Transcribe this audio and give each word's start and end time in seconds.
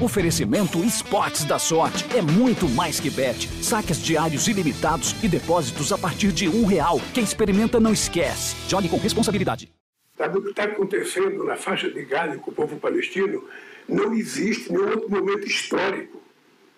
Oferecimento 0.00 0.84
Esportes 0.84 1.44
da 1.44 1.58
Sorte. 1.58 2.04
É 2.16 2.22
muito 2.22 2.68
mais 2.68 3.00
que 3.00 3.10
bet. 3.10 3.48
Saques 3.60 4.00
diários 4.00 4.46
ilimitados 4.46 5.12
e 5.24 5.28
depósitos 5.28 5.92
a 5.92 5.98
partir 5.98 6.30
de 6.30 6.48
um 6.48 6.64
real. 6.64 7.00
Quem 7.12 7.24
experimenta 7.24 7.80
não 7.80 7.92
esquece. 7.92 8.54
Jogue 8.68 8.88
com 8.88 8.96
responsabilidade. 8.96 9.72
Sabe 10.16 10.38
o 10.38 10.42
que 10.42 10.50
está 10.50 10.64
acontecendo 10.64 11.42
na 11.42 11.56
faixa 11.56 11.90
de 11.90 12.04
Gaza 12.04 12.38
com 12.38 12.52
o 12.52 12.54
povo 12.54 12.76
palestino? 12.76 13.42
Não 13.88 14.14
existe 14.14 14.70
nenhum 14.70 14.88
outro 14.88 15.10
momento 15.10 15.48
histórico. 15.48 16.22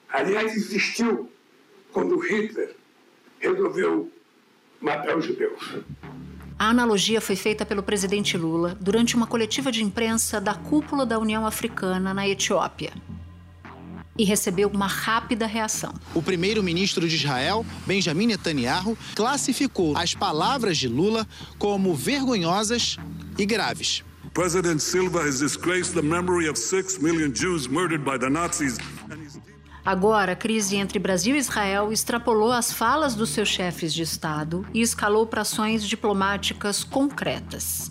Aliás, 0.09 0.57
existiu 0.57 1.31
quando 1.93 2.19
Hitler 2.19 2.75
resolveu 3.39 4.11
matar 4.81 5.19
os 5.19 5.27
judeus. 5.27 5.79
A 6.61 6.69
analogia 6.69 7.23
foi 7.23 7.37
feita 7.37 7.65
pelo 7.65 7.83
presidente 7.83 8.37
Lula 8.37 8.77
durante 8.79 9.17
uma 9.17 9.27
coletiva 9.27 9.73
de 9.73 9.83
imprensa 9.83 10.39
da 10.39 10.53
cúpula 10.53 11.07
da 11.07 11.19
União 11.19 11.47
Africana 11.47 12.13
na 12.13 12.29
Etiópia. 12.29 12.93
E 14.19 14.25
recebeu 14.25 14.69
uma 14.69 14.87
rápida 14.87 15.47
reação. 15.47 15.95
O 16.15 16.21
primeiro-ministro 16.21 17.09
de 17.09 17.17
Israel, 17.17 17.65
Benjamin 17.87 18.27
Netanyahu, 18.27 18.95
classificou 19.15 19.97
as 19.97 20.15
palavras 20.15 20.77
de 20.77 20.87
Lula 20.87 21.27
como 21.59 21.95
vergonhosas 21.95 22.99
e 23.39 23.47
graves. 23.47 24.05
President 24.35 24.81
Silva 24.81 25.27
has 25.27 25.41
disgraced 25.41 25.95
the 25.95 26.03
memory 26.03 26.47
of 26.47 26.59
six 26.59 26.99
million 26.99 27.33
Jews 27.33 27.69
murdered 27.69 28.05
by 28.05 28.19
the 28.19 28.29
Nazis. 28.29 28.77
Agora, 29.91 30.35
a 30.35 30.37
crise 30.37 30.77
entre 30.77 31.01
Brasil 31.01 31.35
e 31.35 31.41
Israel 31.41 31.91
extrapolou 31.91 32.53
as 32.53 32.73
falas 32.73 33.17
dos 33.17 33.31
seus 33.31 33.49
chefes 33.49 33.93
de 33.93 34.03
Estado 34.03 34.65
e 34.73 34.83
escalou 34.83 35.27
para 35.27 35.41
ações 35.41 35.83
diplomáticas 35.85 36.85
concretas, 36.85 37.90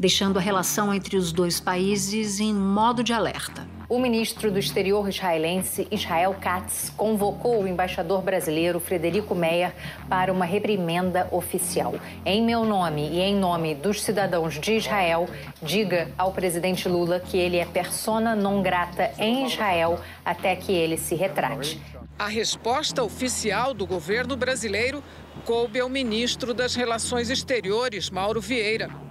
deixando 0.00 0.38
a 0.38 0.40
relação 0.40 0.94
entre 0.94 1.14
os 1.14 1.30
dois 1.30 1.60
países 1.60 2.40
em 2.40 2.54
modo 2.54 3.04
de 3.04 3.12
alerta. 3.12 3.68
O 3.86 3.98
ministro 3.98 4.50
do 4.50 4.58
Exterior 4.58 5.06
israelense, 5.06 5.86
Israel 5.90 6.34
Katz, 6.40 6.90
convocou 6.96 7.62
o 7.62 7.68
embaixador 7.68 8.22
brasileiro 8.22 8.80
Frederico 8.80 9.34
Meyer 9.34 9.74
para 10.08 10.32
uma 10.32 10.46
reprimenda 10.46 11.28
oficial. 11.30 11.94
Em 12.24 12.42
meu 12.42 12.64
nome 12.64 13.10
e 13.10 13.20
em 13.20 13.36
nome 13.36 13.74
dos 13.74 14.02
cidadãos 14.02 14.58
de 14.58 14.76
Israel, 14.76 15.28
diga 15.60 16.10
ao 16.16 16.32
presidente 16.32 16.88
Lula 16.88 17.20
que 17.20 17.36
ele 17.36 17.58
é 17.58 17.66
persona 17.66 18.34
non 18.34 18.62
grata 18.62 19.10
em 19.18 19.44
Israel 19.44 20.00
até 20.24 20.56
que 20.56 20.72
ele 20.72 20.96
se 20.96 21.14
retrate. 21.14 21.78
A 22.18 22.28
resposta 22.28 23.02
oficial 23.02 23.74
do 23.74 23.86
governo 23.86 24.34
brasileiro 24.34 25.04
coube 25.44 25.78
ao 25.78 25.90
ministro 25.90 26.54
das 26.54 26.74
Relações 26.74 27.28
Exteriores, 27.28 28.08
Mauro 28.08 28.40
Vieira. 28.40 29.09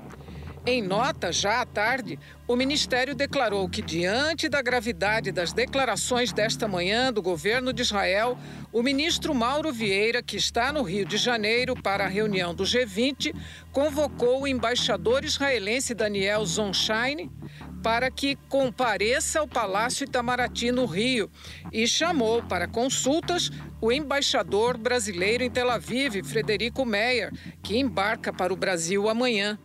Em 0.71 0.83
nota, 0.83 1.31
já 1.31 1.61
à 1.61 1.65
tarde, 1.65 2.19
o 2.47 2.55
Ministério 2.55 3.15
declarou 3.15 3.67
que, 3.67 3.81
diante 3.81 4.47
da 4.47 4.61
gravidade 4.61 5.31
das 5.31 5.51
declarações 5.51 6.31
desta 6.31 6.67
manhã 6.67 7.11
do 7.11 7.23
governo 7.23 7.73
de 7.73 7.81
Israel, 7.81 8.37
o 8.71 8.83
ministro 8.83 9.33
Mauro 9.33 9.73
Vieira, 9.73 10.21
que 10.21 10.37
está 10.37 10.71
no 10.71 10.83
Rio 10.83 11.05
de 11.05 11.17
Janeiro 11.17 11.73
para 11.73 12.05
a 12.05 12.07
reunião 12.07 12.53
do 12.53 12.65
G20, 12.65 13.33
convocou 13.71 14.43
o 14.43 14.47
embaixador 14.47 15.25
israelense 15.25 15.95
Daniel 15.95 16.45
Zonshine 16.45 17.31
para 17.81 18.11
que 18.11 18.35
compareça 18.47 19.39
ao 19.39 19.47
Palácio 19.47 20.03
Itamaraty, 20.03 20.71
no 20.71 20.85
Rio, 20.85 21.31
e 21.73 21.87
chamou 21.87 22.43
para 22.43 22.67
consultas 22.67 23.49
o 23.81 23.91
embaixador 23.91 24.77
brasileiro 24.77 25.43
em 25.43 25.49
Tel 25.49 25.71
Aviv, 25.71 26.21
Frederico 26.23 26.85
Meyer, 26.85 27.33
que 27.63 27.79
embarca 27.79 28.31
para 28.31 28.53
o 28.53 28.55
Brasil 28.55 29.09
amanhã. 29.09 29.57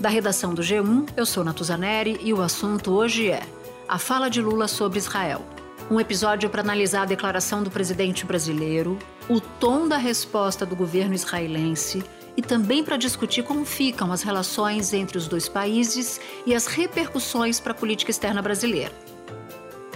Da 0.00 0.08
redação 0.08 0.54
do 0.54 0.62
G1, 0.62 1.08
eu 1.16 1.26
sou 1.26 1.42
Natuzaneri 1.42 2.20
e 2.22 2.32
o 2.32 2.40
assunto 2.40 2.92
hoje 2.92 3.32
é 3.32 3.42
a 3.88 3.98
fala 3.98 4.28
de 4.28 4.40
Lula 4.40 4.68
sobre 4.68 4.96
Israel. 4.96 5.44
Um 5.90 5.98
episódio 5.98 6.48
para 6.48 6.62
analisar 6.62 7.02
a 7.02 7.06
declaração 7.06 7.64
do 7.64 7.70
presidente 7.70 8.24
brasileiro, 8.24 8.96
o 9.28 9.40
tom 9.40 9.88
da 9.88 9.96
resposta 9.96 10.64
do 10.64 10.76
governo 10.76 11.16
israelense 11.16 12.04
e 12.36 12.42
também 12.42 12.84
para 12.84 12.96
discutir 12.96 13.42
como 13.42 13.64
ficam 13.64 14.12
as 14.12 14.22
relações 14.22 14.92
entre 14.92 15.18
os 15.18 15.26
dois 15.26 15.48
países 15.48 16.20
e 16.46 16.54
as 16.54 16.68
repercussões 16.68 17.58
para 17.58 17.72
a 17.72 17.74
política 17.74 18.12
externa 18.12 18.40
brasileira. 18.40 18.92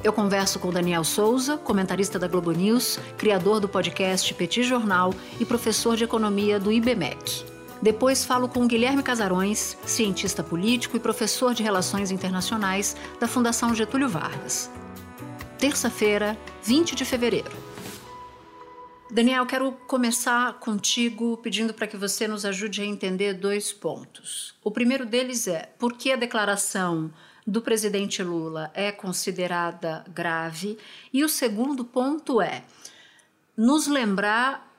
Eu 0.03 0.13
converso 0.13 0.59
com 0.59 0.73
Daniel 0.73 1.05
Souza, 1.05 1.57
comentarista 1.57 2.19
da 2.19 2.27
Globo 2.27 2.51
News, 2.51 2.99
criador 3.17 3.61
do 3.61 3.69
podcast 3.69 4.35
Petit 4.35 4.65
Jornal 4.65 5.15
e 5.39 5.45
professor 5.45 5.97
de 5.97 6.03
economia 6.03 6.59
do 6.59 6.73
IBMEC. 6.73 7.52
Depois 7.83 8.25
falo 8.25 8.49
com 8.49 8.69
Guilherme 8.69 9.03
Casarões, 9.03 9.77
cientista 9.85 10.41
político 10.41 10.97
e 10.97 11.01
professor 11.01 11.53
de 11.53 11.65
Relações 11.65 12.13
Internacionais 12.13 12.97
da 13.19 13.27
Fundação 13.27 13.75
Getúlio 13.75 14.09
Vargas. 14.09 14.71
Terça-feira, 15.59 16.39
20 16.63 16.95
de 16.95 17.05
fevereiro. 17.05 17.51
Daniel, 19.11 19.45
quero 19.47 19.73
começar 19.89 20.61
contigo 20.61 21.37
pedindo 21.39 21.75
para 21.75 21.89
que 21.89 21.97
você 21.97 22.29
nos 22.29 22.45
ajude 22.45 22.83
a 22.83 22.87
entender 22.87 23.35
dois 23.35 23.73
pontos. 23.73 24.55
O 24.63 24.71
primeiro 24.71 25.05
deles 25.05 25.49
é 25.49 25.73
por 25.77 25.95
que 25.95 26.13
a 26.13 26.17
declaração 26.17 27.13
do 27.45 27.61
presidente 27.61 28.23
Lula 28.23 28.71
é 28.75 28.93
considerada 28.93 30.05
grave, 30.15 30.79
e 31.13 31.25
o 31.25 31.29
segundo 31.29 31.85
ponto 31.85 32.41
é 32.41 32.63
nos 33.57 33.89
lembrar 33.89 34.73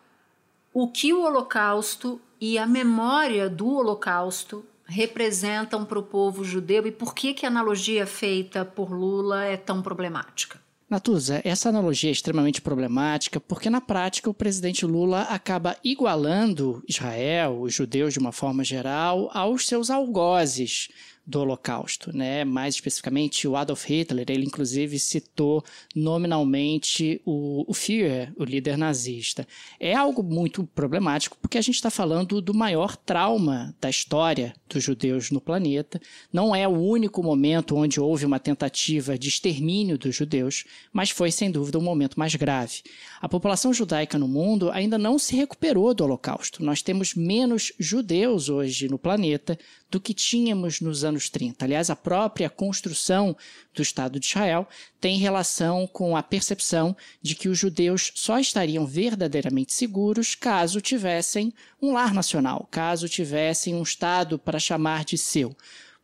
o 0.74 0.88
que 0.88 1.14
o 1.14 1.22
Holocausto 1.22 2.20
e 2.46 2.58
a 2.58 2.68
memória 2.68 3.50
do 3.50 3.70
Holocausto 3.70 4.66
representam 4.84 5.86
para 5.86 5.98
o 5.98 6.04
povo 6.04 6.44
judeu 6.44 6.86
e 6.86 6.92
por 6.92 7.16
que, 7.16 7.34
que 7.34 7.46
a 7.46 7.50
analogia 7.50 8.06
feita 8.06 8.66
por 8.66 8.92
Lula 8.92 9.46
é 9.46 9.56
tão 9.56 9.82
problemática? 9.82 10.60
Natuza, 10.90 11.42
essa 11.46 11.70
analogia 11.70 12.10
é 12.10 12.12
extremamente 12.12 12.62
problemática 12.62 13.40
porque, 13.40 13.70
na 13.70 13.80
prática, 13.80 14.30
o 14.30 14.34
presidente 14.34 14.86
Lula 14.86 15.22
acaba 15.22 15.78
igualando 15.86 16.84
Israel, 16.86 17.62
os 17.62 17.74
judeus 17.74 18.12
de 18.12 18.20
uma 18.20 18.34
forma 18.34 18.62
geral, 18.62 19.32
aos 19.34 19.66
seus 19.66 19.90
algozes 19.90 20.90
do 21.26 21.40
Holocausto, 21.40 22.16
né? 22.16 22.44
Mais 22.44 22.76
especificamente 22.76 23.48
o 23.48 23.56
Adolf 23.56 23.86
Hitler, 23.86 24.26
ele 24.30 24.46
inclusive 24.46 25.00
citou 25.00 25.64
nominalmente 25.96 27.22
o, 27.26 27.64
o 27.70 27.74
Führer, 27.74 28.34
o 28.36 28.44
líder 28.44 28.78
nazista. 28.78 29.48
É 29.80 29.96
algo 29.96 30.22
muito 30.22 30.66
problemático 30.66 31.38
porque 31.42 31.58
a 31.58 31.62
gente 31.62 31.76
está 31.76 31.90
falando 31.90 32.42
do 32.42 32.54
maior 32.54 32.98
trauma 32.98 33.74
da 33.80 33.90
história 33.90 34.54
dos 34.68 34.84
judeus 34.84 35.32
no 35.32 35.40
planeta. 35.40 36.02
Não 36.32 36.54
é 36.54 36.68
o 36.68 36.78
único 36.78 37.24
momento 37.24 37.78
onde 37.78 38.02
houve 38.02 38.26
uma 38.26 38.40
tentativa 38.40 39.18
de 39.18 39.30
extermínio 39.30 39.98
dos 39.98 40.16
judeus, 40.16 40.66
mas 40.92 41.10
foi 41.10 41.32
sem 41.32 41.50
dúvida 41.50 41.78
o 41.78 41.82
um 41.82 41.86
momento 41.86 42.20
mais 42.20 42.36
grave. 42.36 42.82
A 43.22 43.30
população 43.30 43.74
judaica 43.74 44.20
no 44.20 44.28
mundo 44.28 44.70
ainda 44.72 44.98
não 44.98 45.18
se 45.18 45.36
recuperou 45.36 45.94
do 45.94 46.04
Holocausto. 46.04 46.64
Nós 46.64 46.82
temos 46.82 47.16
menos 47.16 47.72
judeus 47.80 48.50
hoje 48.50 48.90
no 48.90 49.00
planeta 49.00 49.58
do 49.94 50.02
que 50.02 50.12
tínhamos 50.12 50.82
nos 50.82 51.04
anos 51.04 51.30
30. 51.30 51.64
Aliás, 51.64 51.92
a 51.92 51.96
própria 51.96 52.50
construção 52.50 53.38
do 53.76 53.84
Estado 53.84 54.20
de 54.20 54.26
Israel 54.26 54.68
tem 55.00 55.20
relação 55.20 55.86
com 55.86 56.18
a 56.18 56.24
percepção 56.24 56.98
de 57.22 57.36
que 57.36 57.48
os 57.48 57.60
judeus 57.60 58.12
só 58.16 58.40
estariam 58.40 58.88
verdadeiramente 58.88 59.72
seguros 59.72 60.34
caso 60.34 60.82
tivessem 60.82 61.54
um 61.80 61.94
lar 61.94 62.12
nacional, 62.12 62.68
caso 62.72 63.08
tivessem 63.08 63.76
um 63.76 63.84
Estado 63.84 64.40
para 64.40 64.58
chamar 64.58 65.06
de 65.06 65.16
seu. 65.16 65.56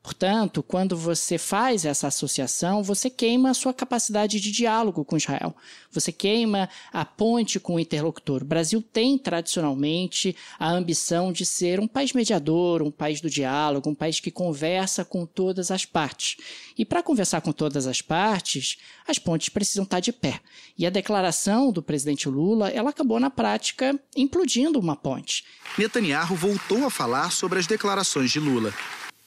Portanto, 0.01 0.63
quando 0.63 0.95
você 0.95 1.37
faz 1.37 1.83
essa 1.83 2.07
associação, 2.07 2.81
você 2.81 3.09
queima 3.09 3.49
a 3.49 3.53
sua 3.53 3.73
capacidade 3.73 4.39
de 4.39 4.49
diálogo 4.49 5.03
com 5.03 5.17
Israel. 5.17 5.53
Você 5.91 6.11
queima 6.11 6.69
a 6.91 7.03
ponte 7.03 7.59
com 7.59 7.75
o 7.75 7.79
interlocutor. 7.79 8.41
O 8.41 8.45
Brasil 8.45 8.81
tem 8.81 9.17
tradicionalmente 9.17 10.35
a 10.57 10.69
ambição 10.69 11.33
de 11.33 11.45
ser 11.45 11.81
um 11.81 11.87
país 11.87 12.13
mediador, 12.13 12.81
um 12.81 12.91
país 12.91 13.19
do 13.19 13.29
diálogo, 13.29 13.89
um 13.89 13.95
país 13.95 14.21
que 14.21 14.31
conversa 14.31 15.03
com 15.03 15.25
todas 15.25 15.69
as 15.69 15.83
partes. 15.83 16.37
E 16.77 16.85
para 16.85 17.03
conversar 17.03 17.41
com 17.41 17.51
todas 17.51 17.85
as 17.85 18.01
partes, 18.01 18.77
as 19.05 19.19
pontes 19.19 19.49
precisam 19.49 19.83
estar 19.83 19.99
de 19.99 20.13
pé. 20.13 20.39
E 20.77 20.87
a 20.87 20.89
declaração 20.89 21.73
do 21.73 21.83
presidente 21.83 22.29
Lula, 22.29 22.69
ela 22.69 22.91
acabou 22.91 23.19
na 23.19 23.29
prática 23.29 23.99
implodindo 24.15 24.79
uma 24.79 24.95
ponte. 24.95 25.43
Netanyahu 25.77 26.35
voltou 26.35 26.85
a 26.85 26.89
falar 26.89 27.31
sobre 27.31 27.59
as 27.59 27.67
declarações 27.67 28.31
de 28.31 28.39
Lula. 28.39 28.73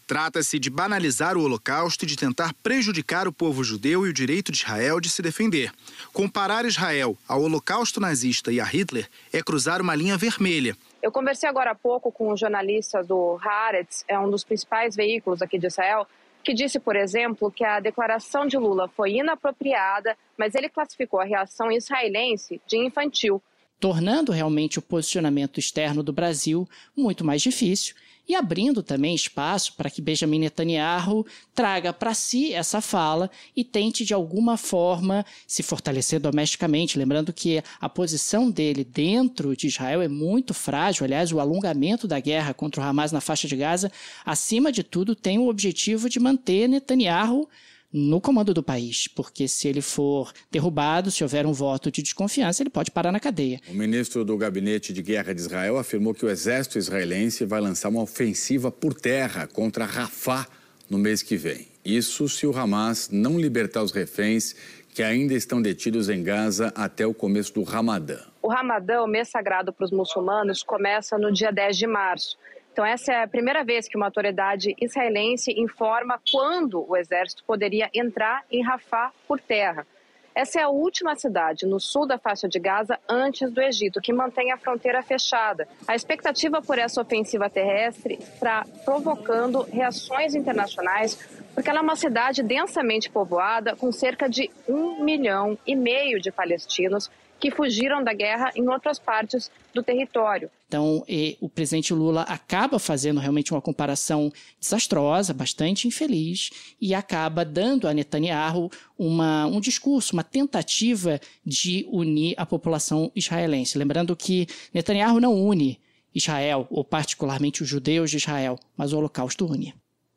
Trata-se 0.06 0.58
de 0.58 0.68
banalizar 0.68 1.36
o 1.36 1.42
Holocausto 1.42 2.04
e 2.04 2.08
de 2.08 2.16
tentar 2.16 2.52
prejudicar 2.62 3.28
o 3.28 3.32
povo 3.32 3.62
judeu 3.62 4.06
e 4.06 4.10
o 4.10 4.12
direito 4.12 4.52
de 4.52 4.58
Israel 4.58 5.00
de 5.00 5.08
se 5.08 5.22
defender. 5.22 5.72
Comparar 6.12 6.64
Israel 6.64 7.16
ao 7.26 7.42
Holocausto 7.42 8.00
nazista 8.00 8.52
e 8.52 8.60
a 8.60 8.64
Hitler 8.64 9.08
é 9.32 9.42
cruzar 9.42 9.80
uma 9.80 9.94
linha 9.94 10.16
vermelha. 10.16 10.76
Eu 11.02 11.10
conversei 11.10 11.48
agora 11.48 11.72
há 11.72 11.74
pouco 11.74 12.12
com 12.12 12.32
um 12.32 12.36
jornalista 12.36 13.02
do 13.02 13.38
Haaretz, 13.42 14.04
é 14.06 14.18
um 14.18 14.30
dos 14.30 14.44
principais 14.44 14.94
veículos 14.94 15.42
aqui 15.42 15.58
de 15.58 15.66
Israel, 15.66 16.06
que 16.44 16.52
disse, 16.54 16.80
por 16.80 16.96
exemplo, 16.96 17.50
que 17.50 17.64
a 17.64 17.80
declaração 17.80 18.46
de 18.46 18.56
Lula 18.56 18.88
foi 18.88 19.12
inapropriada, 19.12 20.16
mas 20.36 20.54
ele 20.54 20.68
classificou 20.68 21.20
a 21.20 21.24
reação 21.24 21.70
israelense 21.70 22.60
de 22.66 22.76
infantil 22.76 23.42
tornando 23.82 24.30
realmente 24.30 24.78
o 24.78 24.82
posicionamento 24.82 25.58
externo 25.58 26.04
do 26.04 26.12
Brasil 26.12 26.68
muito 26.96 27.24
mais 27.24 27.42
difícil 27.42 27.96
e 28.28 28.34
abrindo 28.34 28.82
também 28.82 29.14
espaço 29.14 29.74
para 29.74 29.90
que 29.90 30.00
Benjamin 30.00 30.38
Netanyahu 30.38 31.26
traga 31.54 31.92
para 31.92 32.14
si 32.14 32.52
essa 32.52 32.80
fala 32.80 33.30
e 33.56 33.64
tente 33.64 34.04
de 34.04 34.14
alguma 34.14 34.56
forma 34.56 35.24
se 35.46 35.62
fortalecer 35.62 36.20
domesticamente, 36.20 36.98
lembrando 36.98 37.32
que 37.32 37.62
a 37.80 37.88
posição 37.88 38.50
dele 38.50 38.84
dentro 38.84 39.56
de 39.56 39.66
Israel 39.66 40.00
é 40.02 40.08
muito 40.08 40.54
frágil, 40.54 41.04
aliás, 41.04 41.32
o 41.32 41.40
alongamento 41.40 42.06
da 42.06 42.20
guerra 42.20 42.54
contra 42.54 42.80
o 42.80 42.84
Hamas 42.84 43.12
na 43.12 43.20
faixa 43.20 43.48
de 43.48 43.56
Gaza, 43.56 43.90
acima 44.24 44.70
de 44.70 44.82
tudo, 44.82 45.14
tem 45.14 45.38
o 45.38 45.48
objetivo 45.48 46.08
de 46.08 46.20
manter 46.20 46.68
Netanyahu 46.68 47.48
no 47.92 48.20
comando 48.20 48.54
do 48.54 48.62
país, 48.62 49.06
porque 49.06 49.46
se 49.46 49.68
ele 49.68 49.82
for 49.82 50.32
derrubado, 50.50 51.10
se 51.10 51.22
houver 51.22 51.44
um 51.44 51.52
voto 51.52 51.90
de 51.90 52.02
desconfiança, 52.02 52.62
ele 52.62 52.70
pode 52.70 52.90
parar 52.90 53.12
na 53.12 53.20
cadeia. 53.20 53.60
O 53.68 53.74
ministro 53.74 54.24
do 54.24 54.36
Gabinete 54.36 54.92
de 54.92 55.02
Guerra 55.02 55.34
de 55.34 55.40
Israel 55.40 55.76
afirmou 55.76 56.14
que 56.14 56.24
o 56.24 56.30
exército 56.30 56.78
israelense 56.78 57.44
vai 57.44 57.60
lançar 57.60 57.90
uma 57.90 58.02
ofensiva 58.02 58.70
por 58.70 58.94
terra 58.94 59.46
contra 59.46 59.84
Rafah 59.84 60.46
no 60.88 60.98
mês 60.98 61.22
que 61.22 61.36
vem. 61.36 61.68
Isso 61.84 62.28
se 62.28 62.46
o 62.46 62.56
Hamas 62.56 63.10
não 63.10 63.38
libertar 63.38 63.82
os 63.82 63.92
reféns 63.92 64.54
que 64.94 65.02
ainda 65.02 65.34
estão 65.34 65.60
detidos 65.60 66.08
em 66.08 66.22
Gaza 66.22 66.72
até 66.76 67.06
o 67.06 67.14
começo 67.14 67.54
do 67.54 67.62
Ramadã. 67.62 68.18
O 68.42 68.48
Ramadã, 68.48 69.02
o 69.02 69.06
mês 69.06 69.28
sagrado 69.28 69.72
para 69.72 69.84
os 69.84 69.90
muçulmanos, 69.90 70.62
começa 70.62 71.16
no 71.16 71.32
dia 71.32 71.50
10 71.50 71.76
de 71.76 71.86
março. 71.86 72.36
Então, 72.72 72.86
essa 72.86 73.12
é 73.12 73.22
a 73.22 73.28
primeira 73.28 73.62
vez 73.62 73.86
que 73.86 73.98
uma 73.98 74.06
autoridade 74.06 74.74
israelense 74.80 75.52
informa 75.52 76.18
quando 76.32 76.82
o 76.88 76.96
exército 76.96 77.44
poderia 77.44 77.90
entrar 77.92 78.44
em 78.50 78.62
Rafah 78.62 79.12
por 79.28 79.38
terra. 79.38 79.86
Essa 80.34 80.60
é 80.60 80.62
a 80.62 80.70
última 80.70 81.14
cidade 81.14 81.66
no 81.66 81.78
sul 81.78 82.06
da 82.06 82.16
faixa 82.16 82.48
de 82.48 82.58
Gaza 82.58 82.98
antes 83.06 83.50
do 83.50 83.60
Egito, 83.60 84.00
que 84.00 84.14
mantém 84.14 84.50
a 84.50 84.56
fronteira 84.56 85.02
fechada. 85.02 85.68
A 85.86 85.94
expectativa 85.94 86.62
por 86.62 86.78
essa 86.78 87.02
ofensiva 87.02 87.50
terrestre 87.50 88.14
está 88.14 88.64
provocando 88.86 89.60
reações 89.64 90.34
internacionais, 90.34 91.42
porque 91.54 91.68
ela 91.68 91.80
é 91.80 91.82
uma 91.82 91.96
cidade 91.96 92.42
densamente 92.42 93.10
povoada, 93.10 93.76
com 93.76 93.92
cerca 93.92 94.26
de 94.26 94.50
um 94.66 95.04
milhão 95.04 95.58
e 95.66 95.76
meio 95.76 96.18
de 96.18 96.32
palestinos 96.32 97.10
que 97.42 97.50
fugiram 97.50 98.04
da 98.04 98.14
guerra 98.14 98.52
em 98.54 98.68
outras 98.68 99.00
partes 99.00 99.50
do 99.74 99.82
território. 99.82 100.48
Então, 100.68 101.04
o 101.40 101.48
presidente 101.48 101.92
Lula 101.92 102.22
acaba 102.22 102.78
fazendo 102.78 103.18
realmente 103.18 103.52
uma 103.52 103.60
comparação 103.60 104.32
desastrosa, 104.60 105.34
bastante 105.34 105.88
infeliz, 105.88 106.50
e 106.80 106.94
acaba 106.94 107.44
dando 107.44 107.88
a 107.88 107.92
Netanyahu 107.92 108.70
uma, 108.96 109.46
um 109.46 109.58
discurso, 109.58 110.12
uma 110.12 110.22
tentativa 110.22 111.20
de 111.44 111.84
unir 111.90 112.36
a 112.36 112.46
população 112.46 113.10
israelense. 113.12 113.76
Lembrando 113.76 114.14
que 114.14 114.46
Netanyahu 114.72 115.18
não 115.18 115.34
une 115.34 115.80
Israel, 116.14 116.68
ou 116.70 116.84
particularmente 116.84 117.64
os 117.64 117.68
judeus 117.68 118.08
de 118.08 118.18
Israel, 118.18 118.56
mas 118.76 118.92
o 118.92 118.98
Holocausto 118.98 119.46
une. 119.46 119.74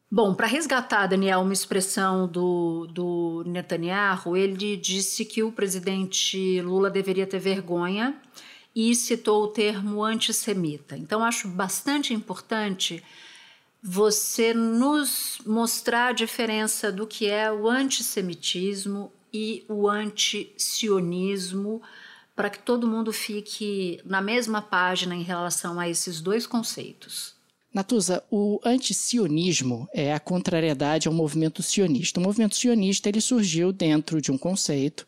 Bom, 0.10 0.36
para 0.36 0.46
resgatar, 0.46 1.08
Daniel, 1.08 1.42
uma 1.42 1.52
expressão 1.52 2.28
do, 2.28 2.88
do 2.88 3.44
Netanyahu, 3.46 4.38
ele 4.38 4.78
disse 4.78 5.26
que 5.26 5.42
o 5.42 5.52
presidente 5.52 6.62
Lula 6.62 6.90
deveria 6.90 7.26
ter 7.26 7.40
vergonha 7.40 8.16
e 8.76 8.94
citou 8.94 9.44
o 9.44 9.48
termo 9.48 10.04
antissemita. 10.04 10.96
Então, 10.96 11.24
acho 11.24 11.48
bastante 11.48 12.14
importante 12.14 13.04
você 13.82 14.54
nos 14.54 15.40
mostrar 15.46 16.08
a 16.08 16.14
diferença 16.14 16.92
do 16.92 17.08
que 17.08 17.28
é 17.30 17.52
o 17.52 17.68
antissemitismo 17.68 19.12
e 19.34 19.66
o 19.68 19.90
antisionismo, 19.90 21.82
para 22.36 22.50
que 22.50 22.60
todo 22.60 22.88
mundo 22.88 23.12
fique 23.12 24.02
na 24.06 24.22
mesma 24.22 24.62
página 24.62 25.16
em 25.16 25.24
relação 25.24 25.80
a 25.80 25.90
esses 25.90 26.22
dois 26.22 26.48
conceitos. 26.48 27.35
Natuza, 27.76 28.24
o 28.32 28.58
antisionismo 28.64 29.86
é 29.94 30.14
a 30.14 30.20
contrariedade 30.20 31.10
ao 31.10 31.14
movimento 31.14 31.62
sionista. 31.62 32.22
O 32.22 32.24
movimento 32.24 32.56
sionista 32.56 33.10
ele 33.10 33.20
surgiu 33.20 33.74
dentro 33.74 34.22
de 34.22 34.32
um 34.32 34.38
conceito 34.38 35.06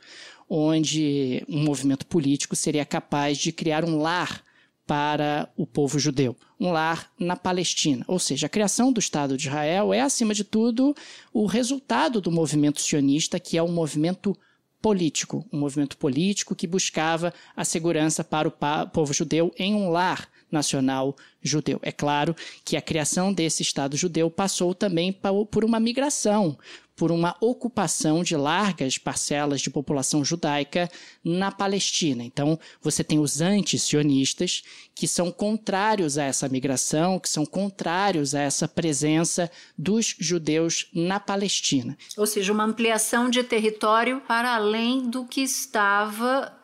onde 0.49 1.45
um 1.47 1.63
movimento 1.63 2.05
político 2.05 2.57
seria 2.57 2.83
capaz 2.83 3.37
de 3.37 3.53
criar 3.53 3.85
um 3.85 3.97
lar 3.97 4.43
para 4.85 5.49
o 5.55 5.65
povo 5.65 5.97
judeu, 5.97 6.35
um 6.59 6.69
lar 6.69 7.09
na 7.17 7.37
Palestina. 7.37 8.03
Ou 8.05 8.19
seja, 8.19 8.47
a 8.47 8.49
criação 8.49 8.91
do 8.91 8.99
Estado 8.99 9.37
de 9.37 9.47
Israel 9.47 9.93
é, 9.93 10.01
acima 10.01 10.33
de 10.33 10.43
tudo, 10.43 10.93
o 11.31 11.45
resultado 11.45 12.19
do 12.19 12.29
movimento 12.29 12.81
sionista, 12.81 13.39
que 13.39 13.57
é 13.57 13.63
um 13.63 13.71
movimento 13.71 14.37
político, 14.81 15.45
um 15.53 15.57
movimento 15.57 15.95
político 15.95 16.53
que 16.53 16.67
buscava 16.67 17.33
a 17.55 17.63
segurança 17.63 18.25
para 18.25 18.49
o 18.49 18.87
povo 18.91 19.13
judeu 19.13 19.53
em 19.57 19.73
um 19.73 19.89
lar 19.89 20.27
nacional 20.51 21.15
judeu. 21.41 21.79
É 21.81 21.91
claro 21.91 22.35
que 22.63 22.77
a 22.77 22.81
criação 22.81 23.33
desse 23.33 23.61
Estado 23.61 23.95
judeu 23.95 24.29
passou 24.29 24.73
também 24.73 25.15
por 25.49 25.63
uma 25.63 25.79
migração, 25.79 26.57
por 26.95 27.11
uma 27.11 27.37
ocupação 27.39 28.23
de 28.23 28.35
largas 28.35 28.97
parcelas 28.97 29.61
de 29.61 29.69
população 29.69 30.25
judaica 30.25 30.89
na 31.23 31.51
Palestina. 31.51 32.23
Então, 32.23 32.59
você 32.81 33.03
tem 33.03 33.19
os 33.19 33.39
anti-sionistas, 33.39 34.63
que 34.95 35.07
são 35.07 35.31
contrários 35.31 36.17
a 36.17 36.23
essa 36.23 36.49
migração, 36.49 37.19
que 37.19 37.29
são 37.29 37.45
contrários 37.45 38.33
a 38.33 38.41
essa 38.41 38.67
presença 38.67 39.49
dos 39.77 40.15
judeus 40.17 40.87
na 40.91 41.19
Palestina. 41.19 41.95
Ou 42.17 42.25
seja, 42.25 42.51
uma 42.51 42.63
ampliação 42.63 43.29
de 43.29 43.43
território 43.43 44.19
para 44.27 44.55
além 44.55 45.07
do 45.07 45.23
que 45.23 45.41
estava 45.41 46.56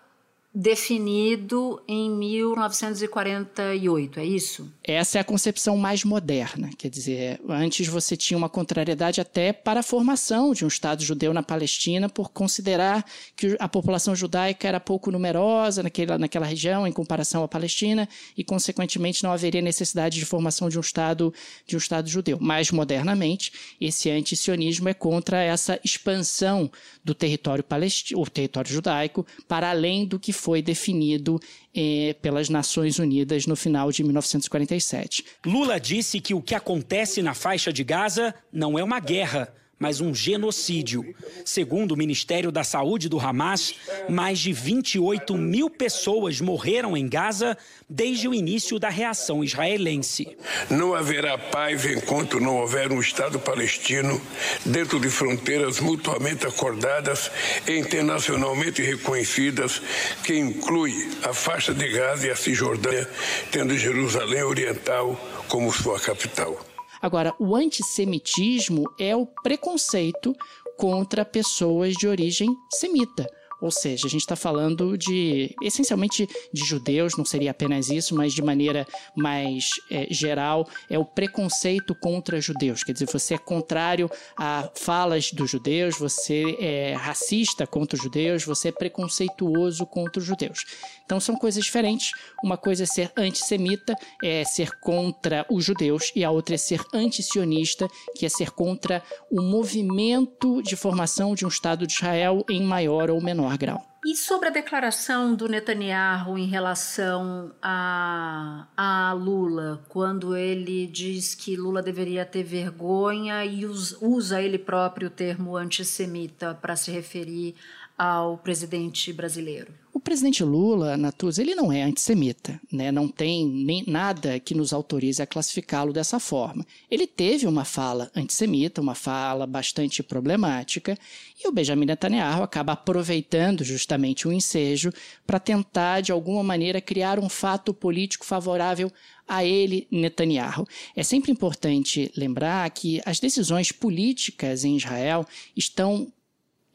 definido 0.54 1.82
em 1.88 2.12
1948, 2.12 4.20
é 4.20 4.26
isso? 4.26 4.72
Essa 4.84 5.18
é 5.18 5.22
a 5.22 5.24
concepção 5.24 5.76
mais 5.78 6.04
moderna. 6.04 6.70
Quer 6.78 6.90
dizer, 6.90 7.42
antes 7.50 7.88
você 7.88 8.16
tinha 8.16 8.38
uma 8.38 8.50
contrariedade 8.50 9.20
até 9.20 9.52
para 9.52 9.80
a 9.80 9.84
formação 9.84 10.54
de 10.54 10.64
um 10.64 10.68
Estado 10.68 11.04
judeu 11.04 11.34
na 11.34 11.42
Palestina, 11.42 12.08
por 12.08 12.30
considerar 12.30 13.04
que 13.36 13.58
a 13.60 13.68
população 13.68 14.16
judaica 14.16 14.68
era 14.68 14.80
pouco 14.80 15.12
numerosa 15.12 15.82
naquela, 15.82 16.20
naquela 16.20 16.46
região 16.46 16.86
em 16.86 16.92
comparação 16.92 17.44
à 17.44 17.48
Palestina 17.48 18.08
e, 18.38 18.44
consequentemente, 18.44 19.24
não 19.24 19.32
haveria 19.32 19.62
necessidade 19.62 20.20
de 20.20 20.26
formação 20.26 20.70
de 20.70 20.78
um 20.78 20.82
Estado, 20.82 21.34
de 21.66 21.76
um 21.76 21.80
Estado 21.80 22.08
judeu. 22.08 22.38
Mais 22.40 22.70
modernamente, 22.70 23.52
esse 23.82 24.12
antisionismo 24.12 24.88
é 24.88 24.94
contra 24.94 25.42
essa 25.42 25.80
expansão 25.84 26.70
do 27.04 27.16
território 27.16 27.64
palestino, 27.64 28.22
o 28.22 28.30
território 28.30 28.72
judaico, 28.72 29.26
para 29.48 29.72
além 29.72 30.06
do 30.06 30.20
que 30.20 30.32
foi 30.44 30.62
definido 30.62 31.40
eh, 31.74 32.18
pelas 32.22 32.50
Nações 32.50 33.00
Unidas 33.00 33.48
no 33.48 33.56
final 33.56 33.90
de 33.94 34.04
1947. 34.04 35.24
Lula 35.46 35.80
disse 35.80 36.20
que 36.20 36.34
o 36.34 36.42
que 36.42 36.54
acontece 36.54 37.22
na 37.22 37.34
faixa 37.34 37.72
de 37.72 37.82
Gaza 37.82 38.36
não 38.52 38.78
é 38.78 38.84
uma 38.84 39.00
guerra 39.00 39.54
mas 39.80 40.00
um 40.00 40.14
genocídio. 40.14 41.14
Segundo 41.44 41.92
o 41.92 41.98
Ministério 41.98 42.52
da 42.52 42.64
Saúde 42.64 43.10
do 43.10 43.20
Hamas, 43.20 43.76
mais 44.10 44.40
de 44.40 44.54
28 44.54 45.38
mil 45.38 45.70
pessoas 45.70 46.40
morreram 46.40 46.96
em 46.96 47.08
Gaza 47.08 47.58
desde 47.90 48.28
o 48.28 48.34
início 48.34 48.80
da 48.80 48.90
reação 48.90 49.44
israelense. 49.44 50.38
Não 50.70 50.96
haverá 50.96 51.38
paz 51.38 51.86
enquanto 51.86 52.40
não 52.40 52.58
houver 52.58 52.92
um 52.92 53.00
Estado 53.00 53.40
palestino 53.40 54.22
dentro 54.66 55.00
de 55.00 55.10
fronteiras 55.10 55.80
mutuamente 55.80 56.48
acordadas 56.48 57.30
e 57.68 57.78
internacionalmente 57.78 58.82
reconhecidas, 58.82 59.82
que 60.24 60.38
inclui 60.38 60.94
a 61.24 61.34
faixa 61.34 61.74
de 61.74 61.88
Gaza 61.90 62.28
e 62.28 62.32
a 62.32 62.36
Cisjordânia, 62.36 63.10
tendo 63.52 63.78
Jerusalém 63.78 64.44
Oriental 64.44 65.20
como 65.48 65.72
sua 65.72 66.00
capital. 66.00 66.73
Agora, 67.04 67.36
o 67.38 67.54
antissemitismo 67.54 68.86
é 68.98 69.14
o 69.14 69.28
preconceito 69.44 70.34
contra 70.78 71.26
pessoas 71.26 71.96
de 71.96 72.08
origem 72.08 72.50
semita. 72.72 73.28
Ou 73.64 73.72
seja, 73.72 74.08
a 74.08 74.10
gente 74.10 74.20
está 74.20 74.36
falando 74.36 74.98
de 74.98 75.56
essencialmente 75.62 76.28
de 76.52 76.66
judeus, 76.66 77.16
não 77.18 77.24
seria 77.24 77.52
apenas 77.52 77.88
isso, 77.88 78.14
mas 78.14 78.34
de 78.34 78.42
maneira 78.42 78.86
mais 79.16 79.70
é, 79.90 80.06
geral, 80.14 80.68
é 80.90 81.00
o 81.00 81.06
preconceito 81.06 81.96
contra 81.96 82.42
judeus. 82.42 82.84
Quer 82.84 82.92
dizer, 82.92 83.06
você 83.10 83.36
é 83.36 83.38
contrário 83.38 84.12
a 84.38 84.70
falas 84.76 85.32
dos 85.32 85.50
judeus, 85.50 85.98
você 85.98 86.58
é 86.60 86.94
racista 86.96 87.66
contra 87.66 87.96
os 87.96 88.04
judeus, 88.04 88.44
você 88.44 88.68
é 88.68 88.72
preconceituoso 88.74 89.86
contra 89.86 90.20
os 90.20 90.26
judeus. 90.26 90.66
Então 91.06 91.22
são 91.22 91.38
coisas 91.38 91.64
diferentes. 91.64 92.12
Uma 92.44 92.58
coisa 92.58 92.84
é 92.84 92.86
ser 92.86 93.14
antissemita, 93.16 93.96
é 94.22 94.44
ser 94.44 94.78
contra 94.82 95.46
os 95.50 95.64
judeus, 95.64 96.12
e 96.14 96.26
a 96.26 96.32
outra 96.32 96.56
é 96.56 96.58
ser 96.58 96.82
antisionista, 96.94 97.88
que 98.18 98.26
é 98.26 98.30
ser 98.30 98.52
contra 98.52 99.02
o 99.32 99.42
movimento 99.42 100.62
de 100.62 100.76
formação 100.76 101.34
de 101.34 101.46
um 101.46 101.50
Estado 101.50 101.88
de 101.88 101.94
Israel 101.94 102.44
em 102.50 102.62
maior 102.62 103.10
ou 103.10 103.22
menor 103.22 103.53
grau. 103.58 103.86
E 104.06 104.18
sobre 104.18 104.50
a 104.50 104.52
declaração 104.52 105.34
do 105.34 105.48
Netanyahu 105.48 106.38
em 106.38 106.46
relação 106.46 107.54
a, 107.62 108.68
a 108.76 109.14
Lula, 109.14 109.82
quando 109.88 110.36
ele 110.36 110.86
diz 110.88 111.34
que 111.34 111.56
Lula 111.56 111.82
deveria 111.82 112.26
ter 112.26 112.44
vergonha 112.44 113.46
e 113.46 113.66
usa 113.66 114.42
ele 114.42 114.58
próprio 114.58 115.08
o 115.08 115.12
termo 115.12 115.56
antissemita 115.56 116.54
para 116.54 116.76
se 116.76 116.92
referir 116.92 117.56
ao 118.04 118.38
presidente 118.38 119.14
brasileiro? 119.14 119.74
O 119.94 120.00
presidente 120.00 120.44
Lula, 120.44 120.98
Natuza, 120.98 121.42
ele 121.42 121.56
não 121.56 121.72
é 121.72 121.84
antissemita, 121.84 122.60
né? 122.70 122.92
não 122.92 123.08
tem 123.08 123.48
nem 123.48 123.86
nada 123.88 124.42
que 124.42 124.54
nos 124.54 124.74
autorize 124.74 125.22
a 125.22 125.26
classificá-lo 125.26 125.94
dessa 125.94 126.20
forma. 126.20 126.66
Ele 126.92 127.08
teve 127.08 127.48
uma 127.48 127.64
fala 127.64 128.12
antissemita, 128.14 128.82
uma 128.82 128.94
fala 128.94 129.48
bastante 129.48 130.04
problemática, 130.04 130.98
e 131.42 131.48
o 131.48 131.52
Benjamin 131.54 131.86
Netanyahu 131.86 132.44
acaba 132.44 132.74
aproveitando 132.74 133.64
justamente 133.64 134.28
o 134.28 134.34
ensejo 134.34 134.92
para 135.26 135.40
tentar, 135.40 136.02
de 136.02 136.12
alguma 136.12 136.44
maneira, 136.44 136.82
criar 136.82 137.20
um 137.20 137.30
fato 137.30 137.74
político 137.74 138.26
favorável 138.26 138.92
a 139.26 139.46
ele, 139.46 139.88
Netanyahu. 139.90 140.68
É 140.94 141.04
sempre 141.04 141.32
importante 141.32 142.12
lembrar 142.18 142.70
que 142.72 143.02
as 143.06 143.22
decisões 143.22 143.72
políticas 143.72 144.66
em 144.66 144.76
Israel 144.76 145.26
estão 145.56 146.12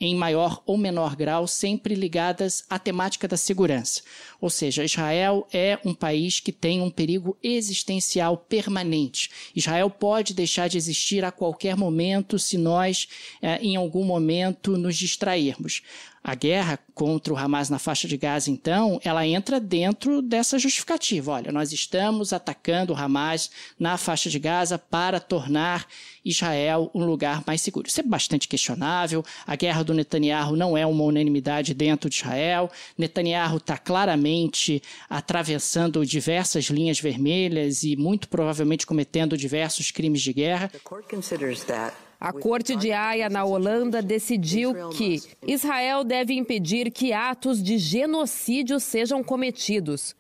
em 0.01 0.15
maior 0.15 0.63
ou 0.65 0.77
menor 0.77 1.17
grau, 1.17 1.47
sempre 1.47 1.95
ligadas 1.95 2.65
à 2.69 2.79
temática 2.79 3.27
da 3.27 3.37
segurança. 3.37 4.03
Ou 4.41 4.49
seja, 4.49 4.85
Israel 4.85 5.47
é 5.53 5.79
um 5.85 5.95
país 5.95 6.41
que 6.41 6.53
tem 6.53 6.81
um 6.81 6.91
perigo 6.91 7.37
existencial 7.43 8.37
permanente. 8.37 9.31
Israel 9.55 9.91
pode 9.91 10.35
deixar 10.35 10.69
de 10.69 10.79
existir 10.79 11.25
a 11.25 11.33
qualquer 11.33 11.77
momento 11.77 12.39
se 12.39 12.57
nós, 12.57 13.09
eh, 13.43 13.59
em 13.61 13.77
algum 13.77 14.05
momento, 14.05 14.77
nos 14.77 14.97
distrairmos. 14.97 15.83
A 16.23 16.35
guerra 16.35 16.79
contra 16.95 17.33
o 17.33 17.37
Hamas 17.37 17.71
na 17.71 17.79
faixa 17.79 18.09
de 18.09 18.17
Gaza, 18.17 18.51
então, 18.51 19.01
ela 19.05 19.27
entra 19.27 19.61
dentro 19.61 20.21
dessa 20.21 20.59
justificativa. 20.59 21.33
Olha, 21.33 21.53
nós 21.53 21.73
estamos 21.73 22.33
atacando 22.33 22.93
o 22.93 22.97
Hamas 22.97 23.51
na 23.79 23.97
faixa 23.97 24.29
de 24.29 24.39
Gaza 24.39 24.79
para 24.79 25.21
tornar 25.21 25.87
Israel 26.25 26.91
um 26.95 27.05
lugar 27.05 27.43
mais 27.47 27.63
seguro. 27.63 27.89
Isso 27.89 28.01
é 28.01 28.03
bastante 28.03 28.49
questionável. 28.49 29.25
A 29.47 29.57
guerra 29.57 29.83
do 29.83 29.95
Netanyahu 29.95 30.57
não 30.57 30.77
é 30.77 30.85
uma 30.85 31.05
unanimidade 31.05 31.73
dentro 31.73 32.11
de 32.11 32.17
Israel. 32.17 32.71
Netanyahu 32.97 33.59
está 33.59 33.79
claramente 33.79 34.83
atravessando 35.09 36.05
diversas 36.05 36.65
linhas 36.67 37.01
vermelhas 37.01 37.83
e 37.85 37.97
muito 37.97 38.29
provavelmente 38.29 38.87
cometendo 38.87 39.37
diversos 39.37 39.91
crimes 39.91 40.21
de 40.21 40.33
guerra. 40.33 40.71
A 42.21 42.33
Corte 42.33 42.75
de 42.75 42.91
Haia, 42.91 43.29
na 43.29 43.45
Holanda, 43.45 44.03
decidiu 44.03 44.91
que 44.91 45.23
Israel 45.47 46.03
deve 46.03 46.35
impedir 46.35 46.91
que 46.91 47.13
atos 47.13 47.63
de 47.63 47.79
genocídio 47.79 48.81
sejam 48.81 49.23
cometidos, 49.23 50.17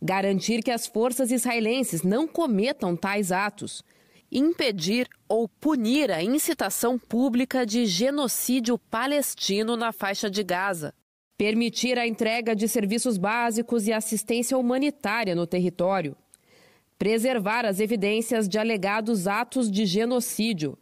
garantir 0.00 0.62
que 0.62 0.70
as 0.70 0.86
forças 0.86 1.32
israelenses 1.32 2.04
não 2.04 2.28
cometam 2.28 2.94
tais 2.94 3.32
atos, 3.32 3.82
impedir 4.30 5.08
ou 5.28 5.48
punir 5.48 6.12
a 6.12 6.22
incitação 6.22 6.96
pública 6.96 7.66
de 7.66 7.84
genocídio 7.84 8.78
palestino 8.78 9.76
na 9.76 9.90
faixa 9.90 10.30
de 10.30 10.44
Gaza, 10.44 10.94
permitir 11.36 11.98
a 11.98 12.06
entrega 12.06 12.54
de 12.54 12.68
serviços 12.68 13.18
básicos 13.18 13.88
e 13.88 13.92
assistência 13.92 14.56
humanitária 14.56 15.34
no 15.34 15.48
território, 15.48 16.16
preservar 16.96 17.66
as 17.66 17.80
evidências 17.80 18.48
de 18.48 18.56
alegados 18.56 19.26
atos 19.26 19.68
de 19.68 19.84
genocídio 19.84 20.78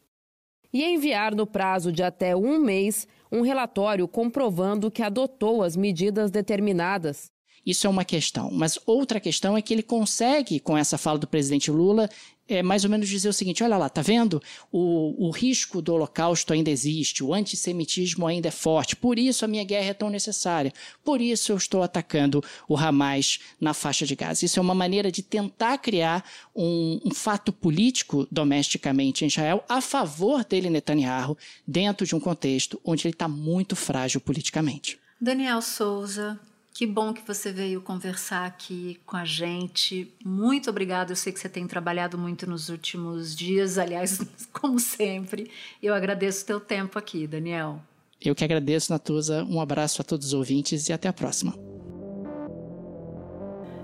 e 0.73 0.85
enviar 0.85 1.35
no 1.35 1.47
prazo 1.47 1.91
de 1.93 2.03
até 2.03 2.37
um 2.37 2.59
mês 2.59 3.07
um 3.31 3.43
relatório 3.43 4.09
comprovando 4.09 4.91
que 4.91 5.03
adotou 5.03 5.63
as 5.63 5.77
medidas 5.77 6.31
determinadas. 6.31 7.31
Isso 7.69 7.87
é 7.87 7.91
uma 7.91 8.03
questão. 8.03 8.51
Mas 8.51 8.79
outra 8.87 9.21
questão 9.21 9.55
é 9.55 9.61
que 9.61 9.75
ele 9.75 9.83
consegue, 9.83 10.59
com 10.59 10.75
essa 10.75 10.97
fala 10.97 11.19
do 11.19 11.27
presidente 11.27 11.71
Lula, 11.71 12.09
é 12.49 12.63
mais 12.63 12.83
ou 12.83 12.89
menos 12.89 13.07
dizer 13.07 13.29
o 13.29 13.33
seguinte: 13.33 13.63
olha 13.63 13.77
lá, 13.77 13.91
tá 13.91 14.01
vendo? 14.01 14.43
O, 14.73 15.27
o 15.29 15.31
risco 15.31 15.83
do 15.83 15.93
holocausto 15.93 16.55
ainda 16.55 16.71
existe, 16.71 17.23
o 17.23 17.35
antissemitismo 17.35 18.27
ainda 18.27 18.49
é 18.49 18.51
forte, 18.51 18.97
por 18.97 19.19
isso 19.19 19.45
a 19.45 19.49
minha 19.49 19.65
guerra 19.65 19.91
é 19.91 19.93
tão 19.93 20.09
necessária, 20.09 20.73
por 21.05 21.21
isso 21.21 21.53
eu 21.53 21.59
estou 21.59 21.83
atacando 21.83 22.43
o 22.67 22.75
Hamas 22.75 23.39
na 23.61 23.75
faixa 23.75 24.07
de 24.07 24.17
Gaza. 24.17 24.47
Isso 24.47 24.59
é 24.59 24.63
uma 24.63 24.75
maneira 24.75 25.13
de 25.13 25.23
tentar 25.23 25.77
criar 25.77 26.25
um, 26.57 27.03
um 27.05 27.11
fato 27.11 27.53
político 27.53 28.27
domesticamente 28.33 29.27
em 29.27 29.29
Israel 29.29 29.63
a 29.69 29.83
favor 29.83 30.43
dele, 30.43 30.71
Netanyahu, 30.71 31.37
dentro 31.67 32.07
de 32.07 32.17
um 32.17 32.21
contexto 32.21 32.81
onde 32.83 33.07
ele 33.07 33.13
está 33.13 33.29
muito 33.29 33.77
frágil 33.77 34.23
politicamente. 34.23 34.99
Daniel 35.21 35.61
Souza, 35.61 36.41
que 36.79 36.87
bom 36.87 37.13
que 37.13 37.27
você 37.27 37.51
veio 37.51 37.81
conversar 37.81 38.47
aqui 38.47 39.01
com 39.05 39.17
a 39.17 39.25
gente. 39.25 40.15
Muito 40.25 40.71
obrigada. 40.71 41.11
Eu 41.11 41.17
sei 41.17 41.33
que 41.33 41.41
você 41.41 41.49
tem 41.49 41.67
trabalhado 41.67 42.17
muito 42.17 42.49
nos 42.49 42.69
últimos 42.69 43.35
dias, 43.35 43.79
aliás, 43.79 44.21
como 44.55 44.79
sempre. 44.79 45.51
Eu 45.83 45.93
agradeço 45.93 46.45
o 46.45 46.47
teu 46.47 46.61
tempo 46.61 46.97
aqui, 46.97 47.27
Daniel. 47.27 47.83
Eu 48.25 48.33
que 48.33 48.45
agradeço, 48.45 48.93
Natuza. 48.93 49.43
Um 49.51 49.61
abraço 49.61 50.01
a 50.03 50.05
todos 50.05 50.29
os 50.29 50.35
ouvintes 50.35 50.89
e 50.89 50.93
até 50.93 51.09
a 51.09 51.13
próxima. 51.13 51.53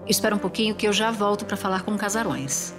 Espera 0.07 0.37
um 0.37 0.39
pouquinho 0.39 0.77
que 0.77 0.87
eu 0.87 0.93
já 0.93 1.11
volto 1.11 1.45
para 1.45 1.57
falar 1.57 1.83
com 1.83 1.99
Casarões. 1.99 2.73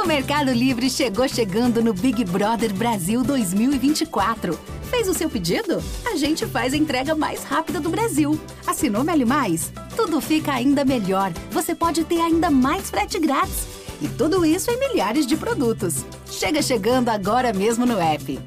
O 0.00 0.06
Mercado 0.06 0.52
Livre 0.52 0.88
chegou 0.88 1.28
chegando 1.28 1.82
no 1.82 1.92
Big 1.92 2.24
Brother 2.24 2.72
Brasil 2.72 3.24
2024. 3.24 4.56
Fez 4.88 5.08
o 5.08 5.12
seu 5.12 5.28
pedido? 5.28 5.82
A 6.06 6.14
gente 6.14 6.46
faz 6.46 6.72
a 6.72 6.76
entrega 6.76 7.16
mais 7.16 7.42
rápida 7.42 7.80
do 7.80 7.90
Brasil. 7.90 8.40
Assinou 8.64 9.02
Meli 9.02 9.24
Mais? 9.24 9.72
Tudo 9.96 10.20
fica 10.20 10.52
ainda 10.52 10.84
melhor. 10.84 11.32
Você 11.50 11.74
pode 11.74 12.04
ter 12.04 12.20
ainda 12.20 12.48
mais 12.48 12.88
frete 12.88 13.18
grátis. 13.18 13.66
E 14.00 14.06
tudo 14.06 14.46
isso 14.46 14.70
em 14.70 14.78
milhares 14.78 15.26
de 15.26 15.36
produtos. 15.36 16.06
Chega 16.26 16.62
chegando 16.62 17.08
agora 17.08 17.52
mesmo 17.52 17.84
no 17.84 17.98
app. 17.98 18.38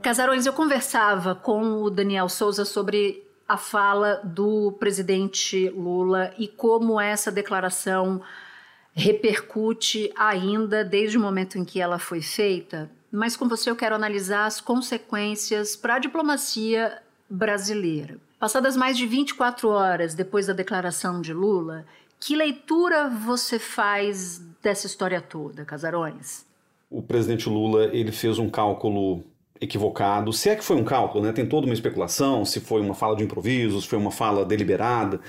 Casarões, 0.00 0.46
eu 0.46 0.52
conversava 0.52 1.34
com 1.34 1.82
o 1.82 1.90
Daniel 1.90 2.28
Souza 2.28 2.64
sobre 2.64 3.27
a 3.48 3.56
fala 3.56 4.20
do 4.22 4.72
presidente 4.72 5.70
Lula 5.70 6.34
e 6.38 6.46
como 6.46 7.00
essa 7.00 7.32
declaração 7.32 8.20
repercute 8.92 10.12
ainda 10.14 10.84
desde 10.84 11.16
o 11.16 11.20
momento 11.20 11.56
em 11.56 11.64
que 11.64 11.80
ela 11.80 11.98
foi 11.98 12.20
feita. 12.20 12.90
Mas 13.10 13.36
com 13.36 13.48
você 13.48 13.70
eu 13.70 13.76
quero 13.76 13.94
analisar 13.94 14.44
as 14.44 14.60
consequências 14.60 15.74
para 15.74 15.94
a 15.94 15.98
diplomacia 15.98 17.00
brasileira. 17.30 18.18
Passadas 18.38 18.76
mais 18.76 18.98
de 18.98 19.06
24 19.06 19.68
horas 19.68 20.14
depois 20.14 20.46
da 20.46 20.52
declaração 20.52 21.20
de 21.20 21.32
Lula, 21.32 21.86
que 22.20 22.36
leitura 22.36 23.08
você 23.08 23.58
faz 23.58 24.38
dessa 24.62 24.86
história 24.86 25.20
toda, 25.20 25.64
Casarões? 25.64 26.44
O 26.90 27.02
presidente 27.02 27.48
Lula 27.48 27.84
ele 27.86 28.12
fez 28.12 28.38
um 28.38 28.50
cálculo 28.50 29.24
equivocado, 29.60 30.32
se 30.32 30.48
é 30.48 30.56
que 30.56 30.64
foi 30.64 30.76
um 30.76 30.84
cálculo, 30.84 31.24
né? 31.24 31.32
tem 31.32 31.46
toda 31.46 31.66
uma 31.66 31.74
especulação, 31.74 32.44
se 32.44 32.60
foi 32.60 32.80
uma 32.80 32.94
fala 32.94 33.16
de 33.16 33.24
improviso, 33.24 33.80
se 33.80 33.88
foi 33.88 33.98
uma 33.98 34.10
fala 34.10 34.44
deliberada, 34.44 35.20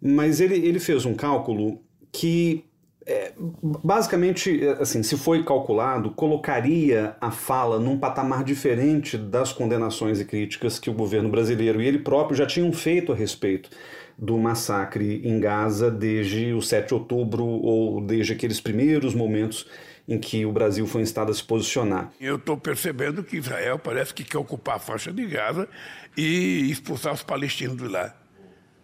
mas 0.00 0.40
ele, 0.40 0.54
ele 0.54 0.78
fez 0.78 1.04
um 1.04 1.14
cálculo 1.14 1.80
que 2.12 2.64
é, 3.06 3.32
basicamente, 3.62 4.60
assim, 4.80 5.02
se 5.02 5.16
foi 5.16 5.44
calculado, 5.44 6.10
colocaria 6.10 7.14
a 7.20 7.30
fala 7.30 7.78
num 7.78 7.98
patamar 7.98 8.42
diferente 8.42 9.18
das 9.18 9.52
condenações 9.52 10.20
e 10.20 10.24
críticas 10.24 10.78
que 10.78 10.88
o 10.88 10.94
governo 10.94 11.28
brasileiro 11.28 11.82
e 11.82 11.86
ele 11.86 11.98
próprio 11.98 12.36
já 12.36 12.46
tinham 12.46 12.72
feito 12.72 13.12
a 13.12 13.14
respeito 13.14 13.68
do 14.16 14.38
massacre 14.38 15.20
em 15.24 15.38
Gaza 15.38 15.90
desde 15.90 16.54
o 16.54 16.62
7 16.62 16.88
de 16.88 16.94
outubro 16.94 17.44
ou 17.44 18.00
desde 18.00 18.32
aqueles 18.32 18.60
primeiros 18.60 19.14
momentos 19.14 19.66
em 20.06 20.18
que 20.18 20.44
o 20.44 20.52
Brasil 20.52 20.86
foi 20.86 21.02
instado 21.02 21.30
a 21.30 21.34
se 21.34 21.42
posicionar. 21.42 22.12
Eu 22.20 22.36
estou 22.36 22.56
percebendo 22.56 23.24
que 23.24 23.36
Israel 23.36 23.78
parece 23.78 24.12
que 24.12 24.22
quer 24.22 24.38
ocupar 24.38 24.76
a 24.76 24.78
faixa 24.78 25.12
de 25.12 25.24
Gaza 25.26 25.68
e 26.16 26.70
expulsar 26.70 27.12
os 27.14 27.22
palestinos 27.22 27.76
de 27.76 27.88
lá. 27.88 28.14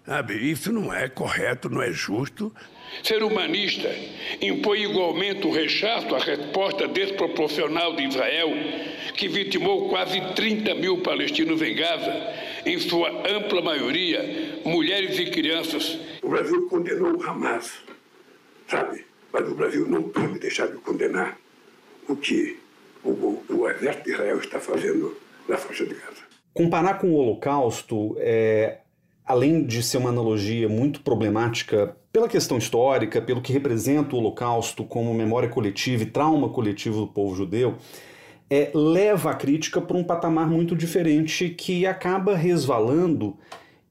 Sabe? 0.06 0.34
Isso 0.34 0.72
não 0.72 0.92
é 0.92 1.08
correto, 1.08 1.68
não 1.68 1.82
é 1.82 1.92
justo. 1.92 2.52
Ser 3.04 3.22
humanista 3.22 3.88
impõe 4.40 4.82
igualmente 4.82 5.46
o 5.46 5.52
rechaço 5.52 6.12
à 6.14 6.18
resposta 6.18 6.88
desproporcional 6.88 7.94
de 7.94 8.04
Israel, 8.04 8.48
que 9.14 9.28
vitimou 9.28 9.88
quase 9.90 10.20
30 10.34 10.74
mil 10.74 11.02
palestinos 11.02 11.60
em 11.62 11.74
Gaza, 11.76 12.12
em 12.66 12.78
sua 12.80 13.10
ampla 13.30 13.62
maioria, 13.62 14.60
mulheres 14.64 15.18
e 15.18 15.26
crianças. 15.26 15.98
O 16.22 16.30
Brasil 16.30 16.66
condenou 16.68 17.16
o 17.16 17.22
Hamas, 17.22 17.70
sabe? 18.66 19.09
Mas 19.32 19.48
o 19.48 19.54
Brasil 19.54 19.86
não 19.88 20.02
pode 20.02 20.38
deixar 20.38 20.66
de 20.66 20.76
condenar 20.78 21.38
o 22.08 22.16
que 22.16 22.58
o, 23.04 23.42
o, 23.48 23.68
exército 23.68 24.04
de 24.04 24.12
Israel 24.12 24.38
está 24.38 24.58
fazendo 24.58 25.16
na 25.48 25.56
faixa 25.56 25.84
de 25.86 25.94
Gaza. 25.94 26.22
Comparar 26.52 26.94
com 26.98 27.12
o 27.12 27.14
Holocausto, 27.14 28.16
é, 28.18 28.78
além 29.24 29.64
de 29.64 29.82
ser 29.82 29.98
uma 29.98 30.10
analogia 30.10 30.68
muito 30.68 31.00
problemática 31.00 31.96
pela 32.12 32.28
questão 32.28 32.58
histórica, 32.58 33.22
pelo 33.22 33.40
que 33.40 33.52
representa 33.52 34.16
o 34.16 34.18
Holocausto 34.18 34.84
como 34.84 35.14
memória 35.14 35.48
coletiva 35.48 36.02
e 36.02 36.06
trauma 36.06 36.48
coletivo 36.48 37.00
do 37.00 37.06
povo 37.06 37.34
judeu, 37.36 37.76
é, 38.50 38.72
leva 38.74 39.30
a 39.30 39.34
crítica 39.34 39.80
para 39.80 39.96
um 39.96 40.02
patamar 40.02 40.48
muito 40.48 40.74
diferente 40.74 41.48
que 41.50 41.86
acaba 41.86 42.34
resvalando 42.34 43.36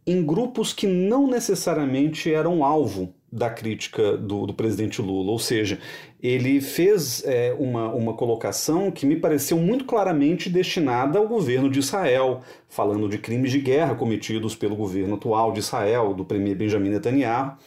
em 0.06 0.26
grupos 0.26 0.74
que 0.74 0.86
não 0.86 1.28
necessariamente 1.28 2.34
eram 2.34 2.64
alvo 2.64 3.14
da 3.32 3.50
crítica 3.50 4.18
do, 4.18 4.48
do 4.48 4.54
presidente 4.54 5.02
Lula, 5.02 5.32
ou 5.32 5.40
seja, 5.40 5.80
ele 6.22 6.60
fez 6.60 7.24
é, 7.26 7.56
uma, 7.58 7.94
uma 7.94 8.14
colocação 8.14 8.92
que 8.92 9.06
me 9.06 9.16
pareceu 9.16 9.58
muito 9.58 9.86
claramente 9.86 10.50
destinada 10.50 11.20
ao 11.20 11.28
governo 11.28 11.70
de 11.70 11.80
Israel, 11.80 12.42
falando 12.68 13.08
de 13.08 13.18
crimes 13.18 13.52
de 13.52 13.60
guerra 13.60 13.96
cometidos 13.96 14.56
pelo 14.56 14.76
governo 14.76 15.16
atual 15.16 15.52
de 15.52 15.60
Israel, 15.60 16.14
do 16.14 16.26
premier 16.26 16.56
Benjamin 16.56 16.90
Netanyahu, 16.90 17.58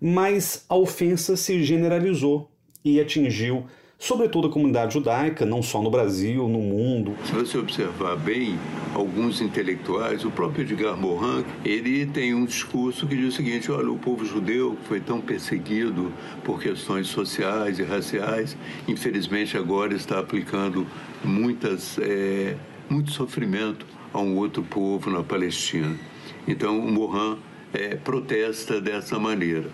mas 0.00 0.64
a 0.68 0.74
ofensa 0.74 1.36
se 1.36 1.62
generalizou 1.62 2.50
e 2.84 3.00
atingiu 3.00 3.64
sobretudo 4.02 4.48
a 4.48 4.50
comunidade 4.50 4.94
judaica, 4.94 5.46
não 5.46 5.62
só 5.62 5.80
no 5.80 5.88
Brasil, 5.88 6.48
no 6.48 6.58
mundo. 6.58 7.14
Se 7.24 7.30
você 7.32 7.56
observar 7.56 8.16
bem, 8.16 8.58
alguns 8.92 9.40
intelectuais, 9.40 10.24
o 10.24 10.30
próprio 10.30 10.62
Edgar 10.62 10.96
Morin, 10.96 11.44
ele 11.64 12.04
tem 12.06 12.34
um 12.34 12.44
discurso 12.44 13.06
que 13.06 13.14
diz 13.14 13.32
o 13.32 13.36
seguinte: 13.36 13.70
olha, 13.70 13.92
o 13.92 13.96
povo 13.96 14.24
judeu 14.24 14.76
foi 14.88 14.98
tão 14.98 15.20
perseguido 15.20 16.12
por 16.42 16.60
questões 16.60 17.06
sociais 17.06 17.78
e 17.78 17.84
raciais, 17.84 18.56
infelizmente 18.88 19.56
agora 19.56 19.94
está 19.94 20.18
aplicando 20.18 20.84
muitas, 21.22 21.96
é, 22.00 22.56
muito 22.90 23.12
sofrimento 23.12 23.86
a 24.12 24.18
um 24.18 24.36
outro 24.36 24.64
povo 24.64 25.10
na 25.10 25.22
Palestina. 25.22 25.96
Então, 26.48 26.76
o 26.76 26.90
Morin 26.90 27.38
é, 27.72 27.94
protesta 27.94 28.80
dessa 28.80 29.16
maneira. 29.16 29.70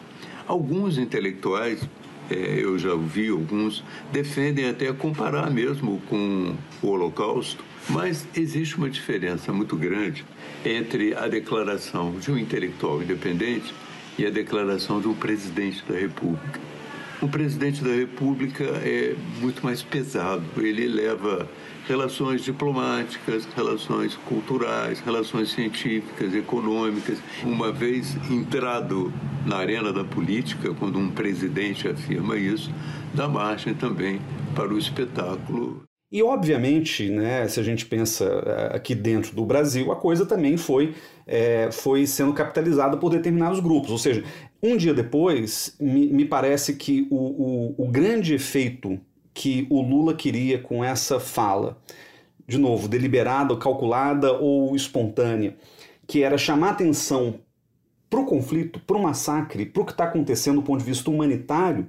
Alguns 0.46 0.98
intelectuais, 0.98 1.88
eu 2.30 2.78
já 2.78 2.92
ouvi 2.92 3.28
alguns, 3.28 3.82
defendem 4.12 4.68
até 4.68 4.92
comparar 4.92 5.50
mesmo 5.50 6.00
com 6.08 6.54
o 6.82 6.86
Holocausto, 6.88 7.64
mas 7.88 8.26
existe 8.36 8.76
uma 8.76 8.90
diferença 8.90 9.52
muito 9.52 9.76
grande 9.76 10.24
entre 10.64 11.14
a 11.14 11.26
declaração 11.26 12.12
de 12.18 12.30
um 12.30 12.38
intelectual 12.38 13.02
independente 13.02 13.74
e 14.18 14.26
a 14.26 14.30
declaração 14.30 15.00
de 15.00 15.08
um 15.08 15.14
presidente 15.14 15.82
da 15.88 15.96
República. 15.96 16.60
O 17.20 17.26
presidente 17.26 17.82
da 17.82 17.90
República 17.90 18.62
é 18.62 19.16
muito 19.40 19.64
mais 19.64 19.82
pesado, 19.82 20.44
ele 20.56 20.86
leva 20.86 21.48
relações 21.88 22.44
diplomáticas, 22.44 23.44
relações 23.56 24.14
culturais, 24.14 25.00
relações 25.00 25.50
científicas, 25.50 26.32
econômicas. 26.32 27.18
Uma 27.42 27.72
vez 27.72 28.16
entrado 28.30 29.12
na 29.44 29.56
arena 29.56 29.92
da 29.92 30.04
política, 30.04 30.72
quando 30.74 30.96
um 30.96 31.10
presidente 31.10 31.88
afirma 31.88 32.36
isso, 32.36 32.72
dá 33.12 33.26
margem 33.26 33.74
também 33.74 34.20
para 34.54 34.72
o 34.72 34.78
espetáculo. 34.78 35.82
E, 36.10 36.22
obviamente, 36.22 37.10
né, 37.10 37.46
se 37.48 37.60
a 37.60 37.62
gente 37.62 37.84
pensa 37.84 38.24
eh, 38.24 38.76
aqui 38.76 38.94
dentro 38.94 39.36
do 39.36 39.44
Brasil, 39.44 39.92
a 39.92 39.96
coisa 39.96 40.24
também 40.24 40.56
foi, 40.56 40.94
é, 41.26 41.70
foi 41.70 42.06
sendo 42.06 42.32
capitalizada 42.32 42.96
por 42.96 43.10
determinados 43.10 43.60
grupos. 43.60 43.90
Ou 43.90 43.98
seja, 43.98 44.24
um 44.62 44.76
dia 44.76 44.92
depois, 44.92 45.76
me, 45.80 46.06
me 46.08 46.24
parece 46.24 46.74
que 46.74 47.06
o, 47.10 47.16
o, 47.16 47.84
o 47.84 47.88
grande 47.88 48.34
efeito 48.34 49.00
que 49.32 49.66
o 49.70 49.80
Lula 49.80 50.14
queria 50.14 50.58
com 50.58 50.82
essa 50.82 51.20
fala, 51.20 51.78
de 52.46 52.58
novo, 52.58 52.88
deliberada, 52.88 53.56
calculada 53.56 54.32
ou 54.32 54.74
espontânea, 54.74 55.56
que 56.06 56.22
era 56.22 56.36
chamar 56.36 56.70
atenção 56.70 57.40
para 58.10 58.20
o 58.20 58.24
conflito, 58.24 58.80
para 58.80 58.96
o 58.96 59.02
massacre, 59.02 59.66
para 59.66 59.82
o 59.82 59.86
que 59.86 59.92
está 59.92 60.04
acontecendo 60.04 60.56
do 60.56 60.62
ponto 60.62 60.80
de 60.80 60.86
vista 60.86 61.10
humanitário, 61.10 61.88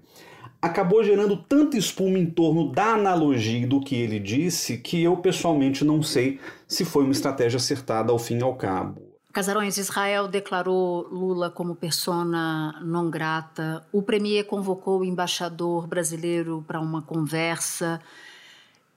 acabou 0.61 1.03
gerando 1.03 1.37
tanta 1.37 1.77
espuma 1.77 2.19
em 2.19 2.25
torno 2.25 2.71
da 2.71 2.93
analogia 2.93 3.65
do 3.65 3.79
que 3.79 3.95
ele 3.95 4.19
disse 4.19 4.77
que 4.77 5.01
eu 5.01 5.17
pessoalmente 5.17 5.85
não 5.85 6.03
sei 6.03 6.39
se 6.67 6.83
foi 6.83 7.03
uma 7.03 7.13
estratégia 7.13 7.57
acertada 7.57 8.11
ao 8.11 8.19
fim 8.19 8.37
e 8.37 8.43
ao 8.43 8.55
cabo. 8.55 9.08
Casarões, 9.31 9.77
Israel 9.77 10.27
declarou 10.27 11.07
Lula 11.07 11.51
como 11.51 11.75
persona 11.75 12.79
non 12.81 13.11
grata. 13.11 13.85
O 13.91 14.01
premier 14.01 14.43
convocou 14.45 15.01
o 15.01 15.05
embaixador 15.05 15.85
brasileiro 15.85 16.65
para 16.67 16.79
uma 16.79 17.03
conversa. 17.03 18.01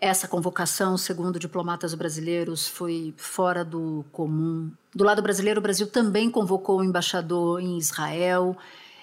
Essa 0.01 0.27
convocação, 0.27 0.97
segundo 0.97 1.39
diplomatas 1.39 1.93
brasileiros, 1.95 2.67
foi 2.67 3.13
fora 3.19 3.63
do 3.63 4.07
comum. 4.11 4.73
Do 4.95 5.05
lado 5.05 5.21
brasileiro, 5.21 5.61
o 5.61 5.63
Brasil 5.63 5.87
também 5.87 6.31
convocou 6.31 6.81
o 6.81 6.85
embaixador 6.85 7.61
em 7.61 7.77
Israel. 7.77 8.57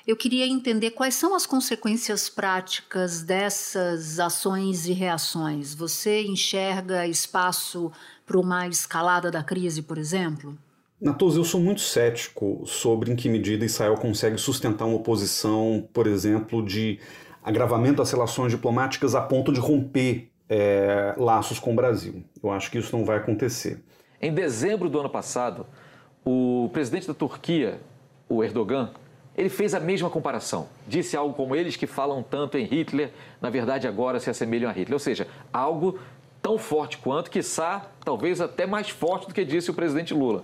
Eu 0.08 0.18
queria 0.18 0.48
entender 0.48 0.92
quais 0.92 1.14
são 1.14 1.36
as 1.36 1.46
consequências 1.46 2.28
práticas 2.28 3.22
dessas 3.22 4.20
ações 4.20 4.88
e 4.88 4.94
reações. 4.94 5.76
Você 5.76 6.24
enxerga 6.24 7.06
espaço 7.06 7.92
para 8.26 8.40
uma 8.40 8.68
escalada 8.68 9.30
da 9.30 9.44
crise, 9.44 9.84
por 9.84 10.00
exemplo? 10.00 10.58
Natos, 11.02 11.38
eu 11.38 11.46
sou 11.46 11.62
muito 11.62 11.80
cético 11.80 12.62
sobre 12.66 13.10
em 13.10 13.16
que 13.16 13.30
medida 13.30 13.64
Israel 13.64 13.96
consegue 13.96 14.38
sustentar 14.38 14.86
uma 14.86 15.00
posição, 15.00 15.88
por 15.94 16.06
exemplo, 16.06 16.62
de 16.62 17.00
agravamento 17.42 18.00
das 18.00 18.12
relações 18.12 18.52
diplomáticas 18.52 19.16
a 19.16 19.22
ponto 19.22 19.54
de 19.54 19.62
romper 19.62 20.30
é, 20.50 21.16
laços 21.18 21.58
com 21.58 21.72
o 21.72 21.76
Brasil. 21.76 22.22
Eu 22.44 22.52
acho 22.52 22.70
que 22.70 22.78
isso 22.78 22.96
não 22.98 23.06
vai 23.06 23.16
acontecer. 23.16 23.82
Em 24.22 24.34
dezembro 24.34 24.90
do 24.90 25.00
ano 25.00 25.10
passado, 25.10 25.66
o 26.26 26.70
presidente 26.74 27.08
da 27.08 27.14
Turquia, 27.14 27.80
o 28.28 28.44
Erdogan, 28.44 28.92
ele 29.38 29.48
fez 29.48 29.74
a 29.74 29.80
mesma 29.80 30.10
comparação. 30.10 30.68
Disse 30.86 31.16
algo 31.16 31.34
como 31.34 31.56
eles 31.56 31.78
que 31.78 31.88
falam 31.88 32.22
tanto 32.22 32.58
em 32.58 32.66
Hitler, 32.66 33.14
na 33.42 33.50
verdade 33.50 33.88
agora 33.88 34.20
se 34.20 34.30
assemelham 34.30 34.70
a 34.70 34.74
Hitler. 34.74 34.96
Ou 34.96 35.00
seja, 35.00 35.28
algo 35.54 35.98
tão 36.42 36.58
forte 36.58 36.98
quanto, 36.98 37.30
quiçá, 37.32 37.90
talvez 38.04 38.42
até 38.42 38.66
mais 38.66 38.90
forte 38.90 39.28
do 39.28 39.34
que 39.34 39.46
disse 39.46 39.72
o 39.72 39.74
presidente 39.74 40.14
Lula. 40.14 40.44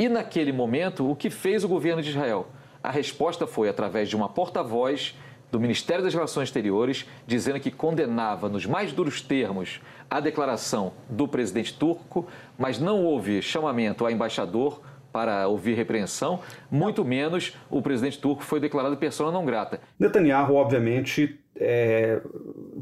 E 0.00 0.08
naquele 0.08 0.50
momento, 0.50 1.10
o 1.10 1.14
que 1.14 1.28
fez 1.28 1.62
o 1.62 1.68
governo 1.68 2.00
de 2.00 2.08
Israel? 2.08 2.46
A 2.82 2.90
resposta 2.90 3.46
foi 3.46 3.68
através 3.68 4.08
de 4.08 4.16
uma 4.16 4.30
porta-voz 4.30 5.14
do 5.52 5.60
Ministério 5.60 6.02
das 6.02 6.14
Relações 6.14 6.48
Exteriores, 6.48 7.06
dizendo 7.26 7.60
que 7.60 7.70
condenava 7.70 8.48
nos 8.48 8.64
mais 8.64 8.92
duros 8.92 9.20
termos 9.20 9.78
a 10.08 10.18
declaração 10.18 10.94
do 11.06 11.28
presidente 11.28 11.74
turco, 11.74 12.26
mas 12.56 12.78
não 12.78 13.04
houve 13.04 13.42
chamamento 13.42 14.02
ao 14.02 14.10
embaixador 14.10 14.80
para 15.12 15.46
ouvir 15.48 15.74
repreensão, 15.74 16.40
muito 16.70 17.04
menos 17.04 17.54
o 17.68 17.82
presidente 17.82 18.18
turco 18.18 18.42
foi 18.42 18.58
declarado 18.58 18.96
persona 18.96 19.30
não 19.30 19.44
grata. 19.44 19.80
Netanyahu, 19.98 20.54
obviamente, 20.54 21.39
é, 21.56 22.20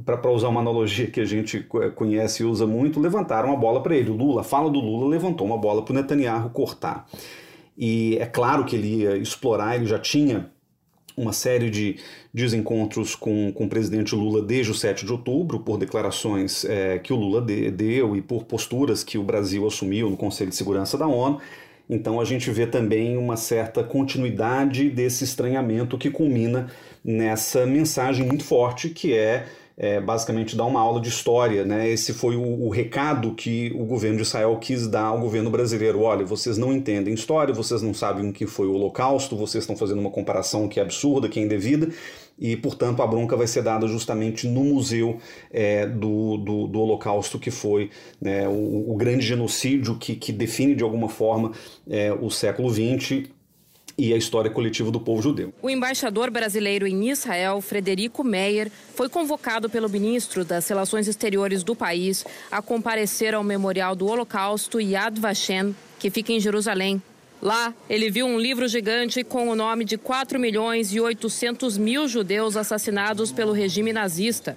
para 0.05 0.31
usar 0.31 0.49
uma 0.49 0.61
analogia 0.61 1.11
que 1.11 1.21
a 1.21 1.25
gente 1.25 1.67
conhece 1.95 2.43
e 2.43 2.47
usa 2.47 2.67
muito, 2.67 3.01
levantaram 3.01 3.53
a 3.53 3.57
bola 3.57 3.83
para 3.83 3.97
ele. 3.97 4.11
O 4.11 4.17
Lula, 4.17 4.43
a 4.43 4.45
fala 4.45 4.71
do 4.71 4.81
Lula 4.81 5.09
levantou 5.09 5.47
uma 5.47 5.59
bola 5.59 5.83
para 5.83 5.93
o 5.93 5.97
Netanyahu 5.97 6.51
cortar. 6.51 7.07
E 7.77 8.17
é 8.19 8.27
claro 8.27 8.65
que 8.65 8.77
ele 8.77 9.03
ia 9.03 9.17
explorar, 9.17 9.77
ele 9.77 9.87
já 9.87 9.99
tinha 9.99 10.51
uma 11.17 11.33
série 11.33 11.69
de 11.69 11.97
desencontros 12.33 13.17
com, 13.17 13.53
com 13.53 13.65
o 13.65 13.69
presidente 13.69 14.15
Lula 14.15 14.41
desde 14.41 14.71
o 14.71 14.75
7 14.75 15.05
de 15.05 15.13
outubro, 15.13 15.59
por 15.59 15.77
declarações 15.77 16.65
é, 16.65 16.99
que 16.99 17.13
o 17.13 17.17
Lula 17.17 17.41
de, 17.41 17.71
deu 17.71 18.17
e 18.17 18.23
por 18.23 18.45
posturas 18.45 19.03
que 19.03 19.19
o 19.19 19.23
Brasil 19.25 19.67
assumiu 19.67 20.09
no 20.09 20.17
Conselho 20.17 20.51
de 20.51 20.57
Segurança 20.57 20.97
da 20.97 21.09
ONU. 21.09 21.41
Então 21.89 22.21
a 22.21 22.25
gente 22.25 22.51
vê 22.51 22.67
também 22.67 23.17
uma 23.17 23.37
certa 23.37 23.83
continuidade 23.83 24.91
desse 24.91 25.25
estranhamento 25.25 25.97
que 25.97 26.11
culmina 26.11 26.71
nessa 27.03 27.65
mensagem 27.65 28.27
muito 28.27 28.45
forte 28.45 28.91
que 28.91 29.15
é, 29.15 29.47
é 29.81 30.01
basicamente 30.01 30.57
dar 30.57 30.65
uma 30.65 30.81
aula 30.81 31.01
de 31.01 31.09
história. 31.09 31.65
Né? 31.65 31.89
Esse 31.89 32.13
foi 32.13 32.35
o, 32.35 32.65
o, 32.65 32.69
recado 32.69 33.33
que 33.35 33.73
o 33.77 33.85
governo 33.85 34.17
de 34.17 34.23
Israel 34.23 34.57
quis 34.61 34.89
dar 34.89 35.05
ao 35.05 35.21
governo 35.21 35.51
brasileiro. 35.51 36.03
Olha, 36.03 36.27
vocês 36.27 36.59
não 36.59 36.73
entendem 36.73 37.15
história, 37.15 37.55
vocês 37.55 37.81
não 37.81 37.95
sabem 37.95 38.29
o 38.29 38.33
que 38.33 38.45
foi 38.45 38.67
o 38.67 38.73
Holocausto, 38.73 39.37
vocês 39.37 39.63
estão 39.63 39.77
fazendo 39.77 40.01
uma 40.01 40.11
comparação 40.11 40.69
que 40.69 40.81
é 40.81 40.83
absurda, 40.83 41.29
que 41.29 41.39
é 41.39 41.43
indevida 41.45 41.89
e, 42.39 42.57
portanto, 42.57 43.03
a 43.03 43.07
bronca 43.07 43.37
vai 43.37 43.47
ser 43.47 43.63
dada 43.63 43.87
justamente 43.87 44.47
no 44.47 44.63
museu 44.63 45.19
é, 45.51 45.87
do, 45.87 46.37
do, 46.37 46.67
do, 46.69 46.81
Holocausto, 46.81 47.39
que 47.39 47.51
foi 47.51 47.91
né, 48.21 48.49
o, 48.49 48.93
o, 48.93 48.97
grande 48.97 49.27
genocídio 49.27 49.97
que, 49.97 50.15
que 50.15 50.33
define 50.33 50.75
de 50.75 50.85
alguma 50.85 51.09
forma 51.09 51.53
é, 51.89 52.13
o 52.13 52.31
século 52.31 52.71
XX 52.71 53.29
e 53.99 54.15
a 54.15 54.17
história 54.17 54.49
coletiva 54.49 54.93
do 54.93 55.01
povo 55.01 55.21
judeu. 55.21 55.53
O 55.61 55.69
embaixador 55.69 56.31
brasileiro 56.31 56.87
em 56.87 57.11
Israel, 57.11 57.61
Frederico 57.61 58.23
Meyer, 58.23 58.71
foi 58.95 59.09
convocado 59.09 59.69
pelo 59.69 59.89
ministro 59.89 60.45
das 60.45 60.69
Relações 60.69 61.09
Exteriores 61.09 61.65
do 61.65 61.75
país 61.75 62.25
a 62.51 62.63
comparecer 62.63 63.35
ao 63.35 63.43
memorial 63.43 63.97
do 63.97 64.07
Holocausto 64.07 64.81
Yad 64.81 65.19
Vashem, 65.19 65.75
que 65.99 66.11
fica 66.11 66.33
em 66.33 66.39
Jerusalém. 66.39 67.03
Lá, 67.43 67.75
ele 67.91 68.11
viu 68.11 68.27
um 68.27 68.39
livro 68.39 68.69
gigante 68.69 69.25
com 69.25 69.49
o 69.49 69.57
nome 69.57 69.85
de 69.85 69.99
4 69.99 70.39
milhões 70.39 70.93
e 70.93 71.01
800 71.01 71.77
mil 71.77 72.07
judeus 72.07 72.57
assassinados 72.57 73.33
pelo 73.33 73.53
regime 73.53 73.93
nazista. 73.93 74.57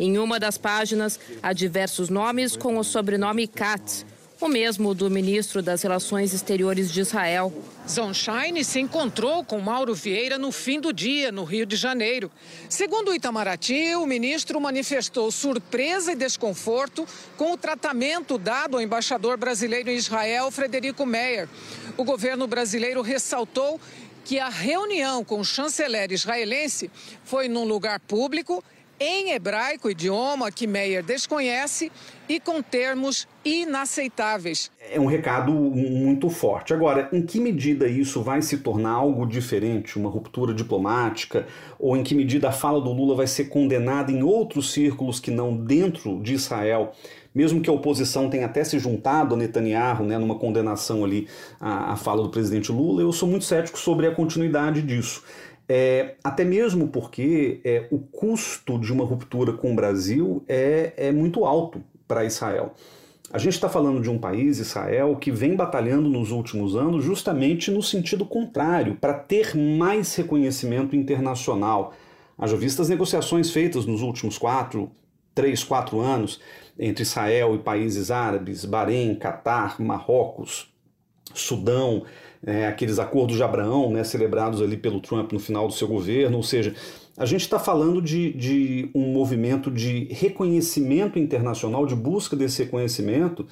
Em 0.00 0.18
uma 0.18 0.38
das 0.38 0.56
páginas, 0.56 1.18
há 1.42 1.52
diversos 1.52 2.08
nomes 2.08 2.56
com 2.56 2.78
o 2.78 2.84
sobrenome 2.84 3.48
Katz, 3.48 4.06
o 4.40 4.48
mesmo 4.48 4.94
do 4.94 5.10
ministro 5.10 5.60
das 5.60 5.82
Relações 5.82 6.32
Exteriores 6.32 6.92
de 6.92 7.00
Israel. 7.00 7.52
Sunshine 7.86 8.62
se 8.64 8.78
encontrou 8.78 9.42
com 9.42 9.58
Mauro 9.58 9.94
Vieira 9.94 10.38
no 10.38 10.52
fim 10.52 10.80
do 10.80 10.92
dia, 10.92 11.32
no 11.32 11.42
Rio 11.42 11.66
de 11.66 11.74
Janeiro. 11.74 12.30
Segundo 12.68 13.08
o 13.08 13.14
Itamaraty, 13.14 13.96
o 13.96 14.06
ministro 14.06 14.60
manifestou 14.60 15.32
surpresa 15.32 16.12
e 16.12 16.16
desconforto 16.16 17.04
com 17.36 17.52
o 17.52 17.56
tratamento 17.56 18.38
dado 18.38 18.76
ao 18.76 18.82
embaixador 18.82 19.36
brasileiro 19.36 19.90
em 19.90 19.96
Israel, 19.96 20.50
Frederico 20.52 21.04
Meyer. 21.04 21.48
O 21.96 22.04
governo 22.04 22.46
brasileiro 22.46 23.02
ressaltou 23.02 23.80
que 24.24 24.38
a 24.38 24.48
reunião 24.48 25.24
com 25.24 25.40
o 25.40 25.44
chanceler 25.44 26.12
israelense 26.12 26.90
foi 27.24 27.48
num 27.48 27.64
lugar 27.64 27.98
público 27.98 28.62
em 29.00 29.30
hebraico, 29.30 29.90
idioma 29.90 30.50
que 30.50 30.66
Meyer 30.66 31.02
desconhece, 31.02 31.90
e 32.28 32.38
com 32.38 32.60
termos 32.60 33.26
inaceitáveis. 33.44 34.70
É 34.90 35.00
um 35.00 35.06
recado 35.06 35.52
muito 35.52 36.28
forte. 36.28 36.74
Agora, 36.74 37.08
em 37.12 37.22
que 37.22 37.40
medida 37.40 37.88
isso 37.88 38.22
vai 38.22 38.42
se 38.42 38.58
tornar 38.58 38.90
algo 38.90 39.26
diferente, 39.26 39.98
uma 39.98 40.10
ruptura 40.10 40.52
diplomática, 40.52 41.46
ou 41.78 41.96
em 41.96 42.02
que 42.02 42.14
medida 42.14 42.48
a 42.48 42.52
fala 42.52 42.80
do 42.80 42.92
Lula 42.92 43.14
vai 43.14 43.26
ser 43.26 43.44
condenada 43.44 44.12
em 44.12 44.22
outros 44.22 44.72
círculos 44.72 45.18
que 45.18 45.30
não 45.30 45.56
dentro 45.56 46.20
de 46.20 46.34
Israel? 46.34 46.92
Mesmo 47.34 47.60
que 47.60 47.70
a 47.70 47.72
oposição 47.72 48.28
tenha 48.28 48.46
até 48.46 48.64
se 48.64 48.78
juntado 48.78 49.34
a 49.34 49.38
Netanyahu 49.38 50.02
né, 50.02 50.18
numa 50.18 50.34
condenação 50.34 51.04
ali 51.04 51.28
à, 51.60 51.92
à 51.92 51.96
fala 51.96 52.22
do 52.22 52.30
presidente 52.30 52.72
Lula, 52.72 53.02
eu 53.02 53.12
sou 53.12 53.28
muito 53.28 53.44
cético 53.44 53.78
sobre 53.78 54.06
a 54.06 54.14
continuidade 54.14 54.82
disso. 54.82 55.22
É, 55.68 56.14
até 56.24 56.44
mesmo 56.44 56.88
porque 56.88 57.60
é, 57.62 57.86
o 57.90 57.98
custo 57.98 58.78
de 58.78 58.90
uma 58.92 59.04
ruptura 59.04 59.52
com 59.52 59.72
o 59.72 59.76
Brasil 59.76 60.42
é, 60.48 60.94
é 60.96 61.12
muito 61.12 61.44
alto 61.44 61.82
para 62.06 62.24
Israel. 62.24 62.74
A 63.30 63.36
gente 63.36 63.52
está 63.52 63.68
falando 63.68 64.00
de 64.00 64.08
um 64.08 64.18
país, 64.18 64.58
Israel, 64.58 65.14
que 65.16 65.30
vem 65.30 65.54
batalhando 65.54 66.08
nos 66.08 66.30
últimos 66.30 66.74
anos 66.74 67.04
justamente 67.04 67.70
no 67.70 67.82
sentido 67.82 68.24
contrário, 68.24 68.96
para 68.96 69.12
ter 69.12 69.54
mais 69.54 70.14
reconhecimento 70.14 70.96
internacional. 70.96 71.92
Haja 72.38 72.56
vista 72.56 72.80
as 72.80 72.88
negociações 72.88 73.50
feitas 73.50 73.84
nos 73.84 74.00
últimos 74.00 74.38
quatro, 74.38 74.90
três, 75.34 75.62
quatro 75.62 76.00
anos 76.00 76.40
entre 76.78 77.02
Israel 77.02 77.54
e 77.54 77.58
países 77.58 78.10
árabes, 78.10 78.64
Bahrein, 78.64 79.14
Catar, 79.16 79.78
Marrocos, 79.78 80.72
Sudão, 81.34 82.04
é, 82.44 82.66
aqueles 82.66 82.98
acordos 82.98 83.36
de 83.36 83.42
Abraão, 83.42 83.90
né, 83.90 84.04
celebrados 84.04 84.62
ali 84.62 84.76
pelo 84.76 85.00
Trump 85.00 85.32
no 85.32 85.40
final 85.40 85.66
do 85.66 85.74
seu 85.74 85.88
governo, 85.88 86.36
ou 86.36 86.42
seja, 86.42 86.74
a 87.16 87.26
gente 87.26 87.40
está 87.42 87.58
falando 87.58 88.00
de, 88.00 88.32
de 88.32 88.90
um 88.94 89.12
movimento 89.12 89.70
de 89.70 90.08
reconhecimento 90.12 91.18
internacional, 91.18 91.84
de 91.84 91.94
busca 91.96 92.36
desse 92.36 92.62
reconhecimento, 92.62 93.46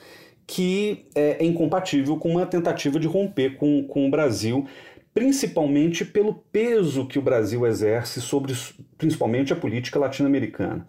que 0.47 1.07
é, 1.15 1.43
é 1.43 1.45
incompatível 1.45 2.17
com 2.17 2.31
uma 2.31 2.47
tentativa 2.47 3.01
de 3.01 3.09
romper 3.09 3.57
com, 3.57 3.83
com 3.83 4.07
o 4.07 4.11
Brasil, 4.11 4.67
principalmente 5.13 6.05
pelo 6.05 6.35
peso 6.53 7.07
que 7.07 7.19
o 7.19 7.23
Brasil 7.23 7.67
exerce 7.67 8.21
sobre, 8.21 8.55
principalmente, 8.97 9.53
a 9.53 9.57
política 9.57 9.99
latino-americana. 9.99 10.87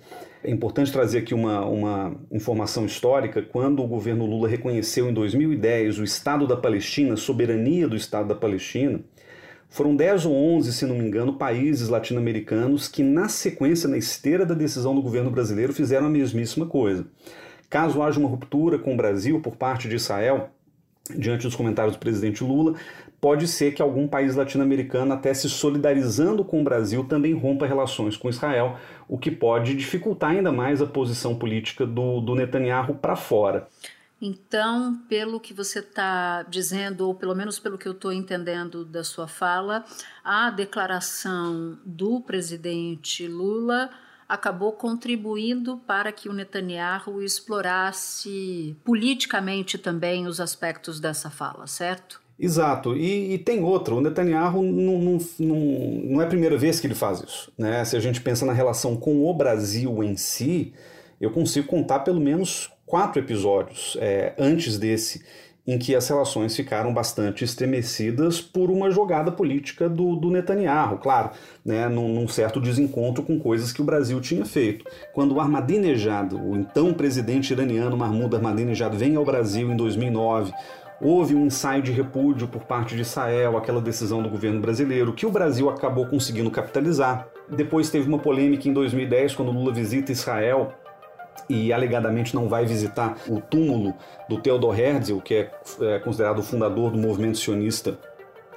É 0.47 0.49
importante 0.49 0.93
trazer 0.93 1.17
aqui 1.17 1.33
uma, 1.33 1.65
uma 1.65 2.15
informação 2.31 2.86
histórica. 2.86 3.41
Quando 3.41 3.83
o 3.83 3.88
governo 3.88 4.25
Lula 4.25 4.47
reconheceu 4.47 5.10
em 5.10 5.13
2010 5.13 5.99
o 5.99 6.05
Estado 6.05 6.47
da 6.47 6.55
Palestina, 6.55 7.15
a 7.15 7.17
soberania 7.17 7.86
do 7.86 7.97
Estado 7.97 8.29
da 8.29 8.33
Palestina, 8.33 9.01
foram 9.67 9.93
10 9.93 10.25
ou 10.25 10.33
11, 10.33 10.71
se 10.71 10.86
não 10.86 10.95
me 10.95 11.05
engano, 11.05 11.33
países 11.33 11.89
latino-americanos 11.89 12.88
que, 12.88 13.03
na 13.03 13.27
sequência, 13.27 13.89
na 13.89 13.97
esteira 13.97 14.45
da 14.45 14.55
decisão 14.55 14.95
do 14.95 15.01
governo 15.01 15.29
brasileiro, 15.29 15.73
fizeram 15.73 16.07
a 16.07 16.10
mesmíssima 16.10 16.65
coisa. 16.65 17.05
Caso 17.69 18.01
haja 18.01 18.17
uma 18.17 18.29
ruptura 18.29 18.79
com 18.79 18.93
o 18.93 18.97
Brasil 18.97 19.41
por 19.41 19.57
parte 19.57 19.89
de 19.89 19.97
Israel, 19.97 20.51
diante 21.15 21.43
dos 21.43 21.56
comentários 21.56 21.96
do 21.96 22.00
presidente 22.00 22.43
Lula, 22.43 22.76
pode 23.20 23.48
ser 23.48 23.74
que 23.74 23.82
algum 23.82 24.08
país 24.08 24.36
latino-americano, 24.36 25.13
até 25.13 25.34
se 25.34 25.50
solidarizando 25.50 26.43
com 26.43 26.62
o 26.62 26.63
Brasil, 26.63 27.04
também 27.04 27.34
rompa 27.34 27.65
relações 27.65 28.15
com 28.15 28.30
Israel, 28.30 28.78
o 29.08 29.17
que 29.17 29.32
pode 29.32 29.76
dificultar 29.76 30.32
ainda 30.32 30.52
mais 30.52 30.82
a 30.82 30.86
posição 30.86 31.36
política 31.36 31.86
do, 31.86 32.22
do 32.22 32.36
Netanyahu 32.36 32.96
para 32.96 33.15
fora. 33.15 33.67
Então, 34.20 35.00
pelo 35.08 35.39
que 35.39 35.54
você 35.54 35.80
está 35.80 36.41
dizendo, 36.43 37.08
ou 37.08 37.13
pelo 37.13 37.36
menos 37.36 37.60
pelo 37.60 37.78
que 37.78 37.88
eu 37.88 37.91
estou 37.91 38.12
entendendo 38.12 38.84
da 38.84 39.04
sua 39.04 39.28
fala, 39.28 39.86
a 40.24 40.50
declaração 40.50 41.78
do 41.86 42.20
presidente 42.22 43.28
Lula 43.28 43.91
acabou 44.28 44.74
contribuindo 44.74 45.78
para 45.88 46.12
que 46.12 46.28
o 46.28 46.34
Netanyahu 46.34 47.22
explorasse 47.22 48.76
politicamente 48.84 49.78
também 49.78 50.28
os 50.28 50.40
aspectos 50.40 51.00
dessa 51.00 51.30
fala, 51.30 51.66
certo? 51.68 52.22
Exato, 52.40 52.96
e, 52.96 53.34
e, 53.34 53.38
tem 53.40 53.63
outro. 53.63 53.98
O 53.98 54.02
Netanyahu 54.02 54.62
não, 54.62 55.00
não, 55.00 55.18
não, 55.40 55.56
não, 56.04 56.22
é 56.22 56.26
a 56.26 56.28
primeira 56.28 56.56
vez 56.56 56.80
que 56.80 56.86
ele 56.86 56.94
faz 56.94 57.20
isso. 57.22 57.52
Né? 57.58 57.84
Se 57.84 57.96
a 57.98 58.00
gente 58.00 58.22
pensa 58.22 58.46
na 58.46 58.54
relação 58.54 58.96
com 58.96 59.26
o 59.26 59.34
Brasil 59.34 60.04
em 60.04 60.16
si, 60.16 60.72
eu 61.20 61.32
consigo 61.32 61.66
contar 61.66 62.00
pelo 62.00 62.22
menos 62.22 62.72
quatro 62.86 63.20
episódios 63.20 63.98
é, 64.00 64.36
antes 64.38 64.78
desse 64.78 65.26
em 65.67 65.77
que 65.77 65.93
as 65.93 66.08
relações 66.08 66.56
ficaram 66.56 66.93
bastante 66.93 67.43
estremecidas 67.43 68.39
por 68.39 68.71
uma 68.71 68.89
jogada 68.89 69.32
política 69.32 69.89
do, 69.89 70.15
do 70.15 70.32
Netanyahu, 70.32 70.97
claro, 70.97 71.32
né, 71.65 71.89
num, 71.89 72.08
num, 72.13 72.27
certo 72.27 72.62
desencontro 72.62 73.21
com 73.21 73.38
coisas 73.38 73.73
que 73.73 73.82
o 73.82 73.86
Brasil 73.86 74.21
tinha 74.21 74.45
feito. 74.45 74.86
Quando 75.13 75.36
o 75.36 75.41
Ahmadinejad, 75.41 76.34
o 76.34 76.56
então 76.56 76.93
presidente 76.93 77.51
iraniano 77.51 77.97
Mahmoud 77.97 78.34
Ahmadinejad, 78.34 78.95
vem 78.95 79.17
ao 79.17 79.25
Brasil 79.25 79.69
em 79.69 79.75
2009, 79.75 80.53
houve 81.01 81.36
um 81.36 81.45
ensaio 81.45 81.84
de 81.84 81.91
repúdio 81.91 82.47
por 82.47 82.63
parte 82.63 82.95
de 82.95 83.01
Israel, 83.01 83.58
aquela 83.58 83.82
decisão 83.82 84.23
do 84.23 84.30
governo 84.30 84.62
brasileiro, 84.62 85.13
que 85.13 85.25
o 85.25 85.32
Brasil 85.32 85.69
acabou 85.69 86.08
conseguindo 86.08 86.49
capitalizar. 86.49 87.27
Depois 87.49 87.89
teve 87.89 88.08
uma 88.08 88.19
polêmica 88.19 88.69
em 88.69 88.73
2010, 88.73 89.36
quando 89.36 89.51
Lula 89.51 89.73
visita 89.73 90.13
Israel 90.13 90.73
e 91.50 91.71
alegadamente 91.71 92.36
não 92.36 92.47
vai 92.47 92.65
visitar 92.65 93.17
o 93.28 93.39
túmulo 93.39 93.93
do 94.28 94.39
Theodor 94.39 94.80
Herzl, 94.80 95.19
que 95.19 95.36
é, 95.36 95.52
é 95.82 96.00
considerado 96.00 96.39
o 96.39 96.43
fundador 96.43 96.91
do 96.91 96.97
movimento 96.97 97.38
sionista 97.38 97.97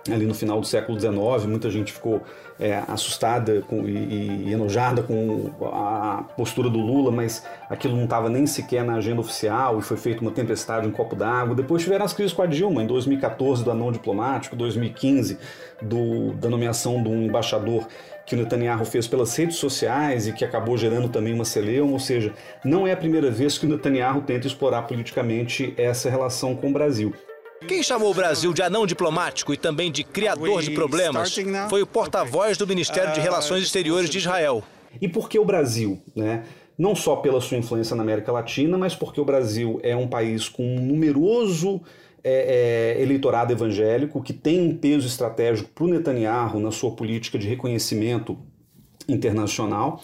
ali 0.08 0.26
no 0.26 0.34
final 0.34 0.60
do 0.60 0.66
século 0.66 0.98
XIX, 0.98 1.46
muita 1.46 1.70
gente 1.70 1.92
ficou 1.92 2.22
é, 2.58 2.82
assustada 2.88 3.62
com, 3.62 3.86
e, 3.86 4.46
e, 4.46 4.52
enojada 4.52 5.02
com 5.02 5.50
a 5.72 6.24
postura 6.36 6.70
do 6.70 6.78
Lula, 6.78 7.10
mas 7.10 7.44
aquilo 7.68 7.96
não 7.96 8.04
estava 8.04 8.28
nem 8.28 8.46
sequer 8.46 8.84
na 8.84 8.94
agenda 8.94 9.20
oficial 9.20 9.78
e 9.78 9.82
foi 9.82 9.96
feita 9.96 10.22
uma 10.22 10.30
tempestade 10.30 10.86
em 10.86 10.90
um 10.90 10.92
copo 10.92 11.14
d'água. 11.14 11.54
Depois 11.54 11.82
tiveram 11.82 12.04
as 12.04 12.12
crises 12.12 12.32
com 12.32 12.42
a 12.42 12.46
Dilma, 12.46 12.82
em 12.82 12.86
2014 12.86 13.64
do 13.64 13.70
anão 13.70 13.92
diplomático, 13.92 14.56
2015 14.56 15.38
do, 15.82 16.32
da 16.34 16.48
nomeação 16.48 17.02
de 17.02 17.08
um 17.08 17.22
embaixador 17.22 17.86
que 18.30 18.36
o 18.36 18.38
Netanyahu 18.38 18.84
fez 18.84 19.08
pelas 19.08 19.34
redes 19.34 19.56
sociais 19.56 20.28
e 20.28 20.32
que 20.32 20.44
acabou 20.44 20.78
gerando 20.78 21.08
também 21.08 21.34
uma 21.34 21.44
celeuma, 21.44 21.90
ou 21.90 21.98
seja, 21.98 22.32
não 22.64 22.86
é 22.86 22.92
a 22.92 22.96
primeira 22.96 23.28
vez 23.28 23.58
que 23.58 23.66
o 23.66 23.68
Netanyahu 23.68 24.22
tenta 24.22 24.46
explorar 24.46 24.82
politicamente 24.82 25.74
essa 25.76 26.08
relação 26.08 26.54
com 26.54 26.70
o 26.70 26.72
Brasil. 26.72 27.12
Quem 27.66 27.82
chamou 27.82 28.08
o 28.08 28.14
Brasil 28.14 28.52
de 28.52 28.62
anão 28.62 28.86
diplomático 28.86 29.52
e 29.52 29.56
também 29.56 29.90
de 29.90 30.04
criador 30.04 30.62
de 30.62 30.70
problemas 30.70 31.36
foi 31.68 31.82
o 31.82 31.86
porta-voz 31.86 32.56
do 32.56 32.68
Ministério 32.68 33.12
de 33.12 33.18
Relações 33.18 33.64
Exteriores 33.64 34.08
de 34.08 34.18
Israel. 34.18 34.62
E 35.02 35.08
por 35.08 35.28
que 35.28 35.36
o 35.36 35.44
Brasil? 35.44 36.00
Né? 36.14 36.44
Não 36.78 36.94
só 36.94 37.16
pela 37.16 37.40
sua 37.40 37.56
influência 37.56 37.96
na 37.96 38.04
América 38.04 38.30
Latina, 38.30 38.78
mas 38.78 38.94
porque 38.94 39.20
o 39.20 39.24
Brasil 39.24 39.80
é 39.82 39.96
um 39.96 40.06
país 40.06 40.48
com 40.48 40.62
um 40.62 40.80
numeroso 40.80 41.82
é, 42.22 42.96
é, 42.98 43.02
eleitorado 43.02 43.52
evangélico, 43.52 44.22
que 44.22 44.32
tem 44.32 44.60
um 44.60 44.76
peso 44.76 45.06
estratégico 45.06 45.70
para 45.70 45.84
o 45.84 45.88
Netanyahu 45.88 46.60
na 46.60 46.70
sua 46.70 46.92
política 46.92 47.38
de 47.38 47.48
reconhecimento 47.48 48.38
internacional. 49.08 50.02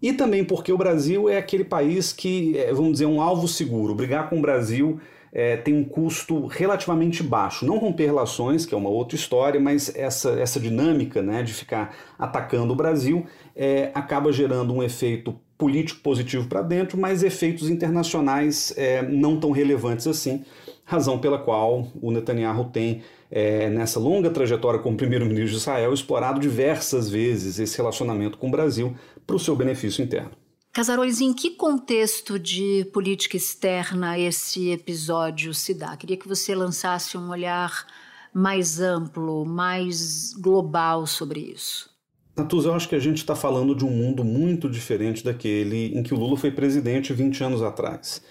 E 0.00 0.12
também 0.12 0.44
porque 0.44 0.72
o 0.72 0.78
Brasil 0.78 1.28
é 1.28 1.36
aquele 1.36 1.64
país 1.64 2.12
que, 2.12 2.58
é, 2.58 2.72
vamos 2.72 2.92
dizer, 2.92 3.06
um 3.06 3.20
alvo 3.20 3.46
seguro. 3.46 3.94
Brigar 3.94 4.28
com 4.28 4.38
o 4.38 4.42
Brasil 4.42 4.98
é, 5.32 5.56
tem 5.56 5.74
um 5.74 5.84
custo 5.84 6.46
relativamente 6.46 7.22
baixo. 7.22 7.64
Não 7.64 7.78
romper 7.78 8.06
relações, 8.06 8.66
que 8.66 8.74
é 8.74 8.76
uma 8.76 8.90
outra 8.90 9.14
história, 9.16 9.60
mas 9.60 9.94
essa, 9.94 10.30
essa 10.32 10.58
dinâmica 10.58 11.22
né, 11.22 11.42
de 11.42 11.54
ficar 11.54 11.96
atacando 12.18 12.72
o 12.72 12.76
Brasil 12.76 13.24
é, 13.54 13.90
acaba 13.94 14.32
gerando 14.32 14.74
um 14.74 14.82
efeito 14.82 15.34
político 15.56 16.00
positivo 16.00 16.48
para 16.48 16.60
dentro, 16.60 16.98
mas 16.98 17.22
efeitos 17.22 17.70
internacionais 17.70 18.74
é, 18.76 19.00
não 19.02 19.38
tão 19.38 19.52
relevantes 19.52 20.08
assim, 20.08 20.44
razão 20.92 21.18
pela 21.18 21.38
qual 21.38 21.88
o 22.00 22.10
Netanyahu 22.10 22.66
tem, 22.66 23.02
é, 23.30 23.70
nessa 23.70 23.98
longa 23.98 24.30
trajetória 24.30 24.78
como 24.78 24.96
primeiro-ministro 24.96 25.52
de 25.52 25.56
Israel, 25.56 25.94
explorado 25.94 26.38
diversas 26.38 27.08
vezes 27.08 27.58
esse 27.58 27.76
relacionamento 27.78 28.36
com 28.36 28.48
o 28.48 28.50
Brasil 28.50 28.94
para 29.26 29.36
o 29.36 29.40
seu 29.40 29.56
benefício 29.56 30.04
interno. 30.04 30.32
Casaroles, 30.70 31.20
em 31.20 31.32
que 31.32 31.50
contexto 31.50 32.38
de 32.38 32.86
política 32.92 33.36
externa 33.36 34.18
esse 34.18 34.70
episódio 34.70 35.52
se 35.52 35.74
dá? 35.74 35.96
Queria 35.96 36.16
que 36.16 36.28
você 36.28 36.54
lançasse 36.54 37.16
um 37.16 37.30
olhar 37.30 37.86
mais 38.32 38.80
amplo, 38.80 39.44
mais 39.44 40.32
global 40.34 41.06
sobre 41.06 41.40
isso. 41.40 41.90
Natuza, 42.34 42.68
eu 42.68 42.74
acho 42.74 42.88
que 42.88 42.94
a 42.94 42.98
gente 42.98 43.18
está 43.18 43.36
falando 43.36 43.74
de 43.74 43.84
um 43.84 43.90
mundo 43.90 44.24
muito 44.24 44.68
diferente 44.68 45.22
daquele 45.22 45.94
em 45.94 46.02
que 46.02 46.14
o 46.14 46.18
Lula 46.18 46.38
foi 46.38 46.50
presidente 46.50 47.12
20 47.12 47.44
anos 47.44 47.62
atrás. 47.62 48.22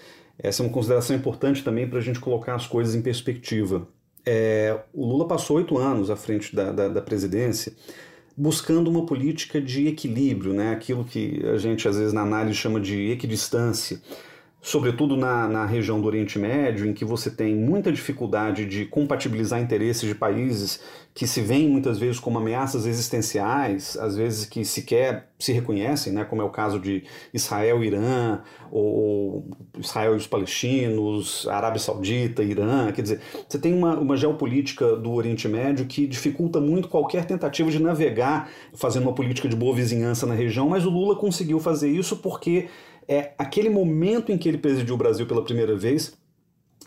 Essa 0.42 0.62
é 0.62 0.66
uma 0.66 0.72
consideração 0.72 1.14
importante 1.14 1.62
também 1.62 1.88
para 1.88 1.98
a 1.98 2.02
gente 2.02 2.18
colocar 2.18 2.54
as 2.54 2.66
coisas 2.66 2.94
em 2.94 3.00
perspectiva. 3.00 3.86
É, 4.26 4.78
o 4.92 5.06
Lula 5.06 5.26
passou 5.26 5.56
oito 5.56 5.78
anos 5.78 6.10
à 6.10 6.16
frente 6.16 6.54
da, 6.54 6.72
da, 6.72 6.88
da 6.88 7.02
presidência 7.02 7.72
buscando 8.36 8.88
uma 8.88 9.04
política 9.04 9.60
de 9.60 9.86
equilíbrio, 9.86 10.52
né? 10.52 10.72
aquilo 10.72 11.04
que 11.04 11.42
a 11.46 11.58
gente 11.58 11.86
às 11.86 11.96
vezes 11.96 12.12
na 12.12 12.22
análise 12.22 12.56
chama 12.56 12.80
de 12.80 13.10
equidistância. 13.10 14.00
Sobretudo 14.64 15.16
na, 15.16 15.48
na 15.48 15.66
região 15.66 16.00
do 16.00 16.06
Oriente 16.06 16.38
Médio, 16.38 16.86
em 16.86 16.92
que 16.92 17.04
você 17.04 17.28
tem 17.28 17.52
muita 17.52 17.90
dificuldade 17.90 18.64
de 18.64 18.86
compatibilizar 18.86 19.60
interesses 19.60 20.08
de 20.08 20.14
países 20.14 20.80
que 21.12 21.26
se 21.26 21.40
veem 21.40 21.68
muitas 21.68 21.98
vezes 21.98 22.20
como 22.20 22.38
ameaças 22.38 22.86
existenciais, 22.86 23.98
às 23.98 24.16
vezes 24.16 24.46
que 24.46 24.64
sequer 24.64 25.28
se 25.38 25.52
reconhecem, 25.52 26.12
né, 26.12 26.24
como 26.24 26.40
é 26.40 26.44
o 26.44 26.48
caso 26.48 26.78
de 26.78 27.02
Israel 27.34 27.82
e 27.82 27.88
Irã, 27.88 28.40
ou 28.70 29.44
Israel 29.78 30.14
e 30.14 30.16
os 30.16 30.28
palestinos, 30.28 31.46
Arábia 31.48 31.80
Saudita, 31.80 32.42
Irã, 32.44 32.90
quer 32.92 33.02
dizer, 33.02 33.20
você 33.46 33.58
tem 33.58 33.74
uma, 33.74 33.98
uma 33.98 34.16
geopolítica 34.16 34.96
do 34.96 35.12
Oriente 35.12 35.48
Médio 35.48 35.86
que 35.86 36.06
dificulta 36.06 36.60
muito 36.60 36.88
qualquer 36.88 37.24
tentativa 37.24 37.68
de 37.68 37.82
navegar 37.82 38.48
fazendo 38.72 39.02
uma 39.02 39.14
política 39.14 39.48
de 39.48 39.56
boa 39.56 39.74
vizinhança 39.74 40.24
na 40.24 40.34
região, 40.34 40.68
mas 40.68 40.86
o 40.86 40.90
Lula 40.90 41.16
conseguiu 41.16 41.58
fazer 41.58 41.90
isso 41.90 42.18
porque 42.18 42.68
é 43.12 43.34
aquele 43.36 43.68
momento 43.68 44.32
em 44.32 44.38
que 44.38 44.48
ele 44.48 44.58
presidiu 44.58 44.94
o 44.94 44.98
Brasil 44.98 45.26
pela 45.26 45.44
primeira 45.44 45.76
vez 45.76 46.16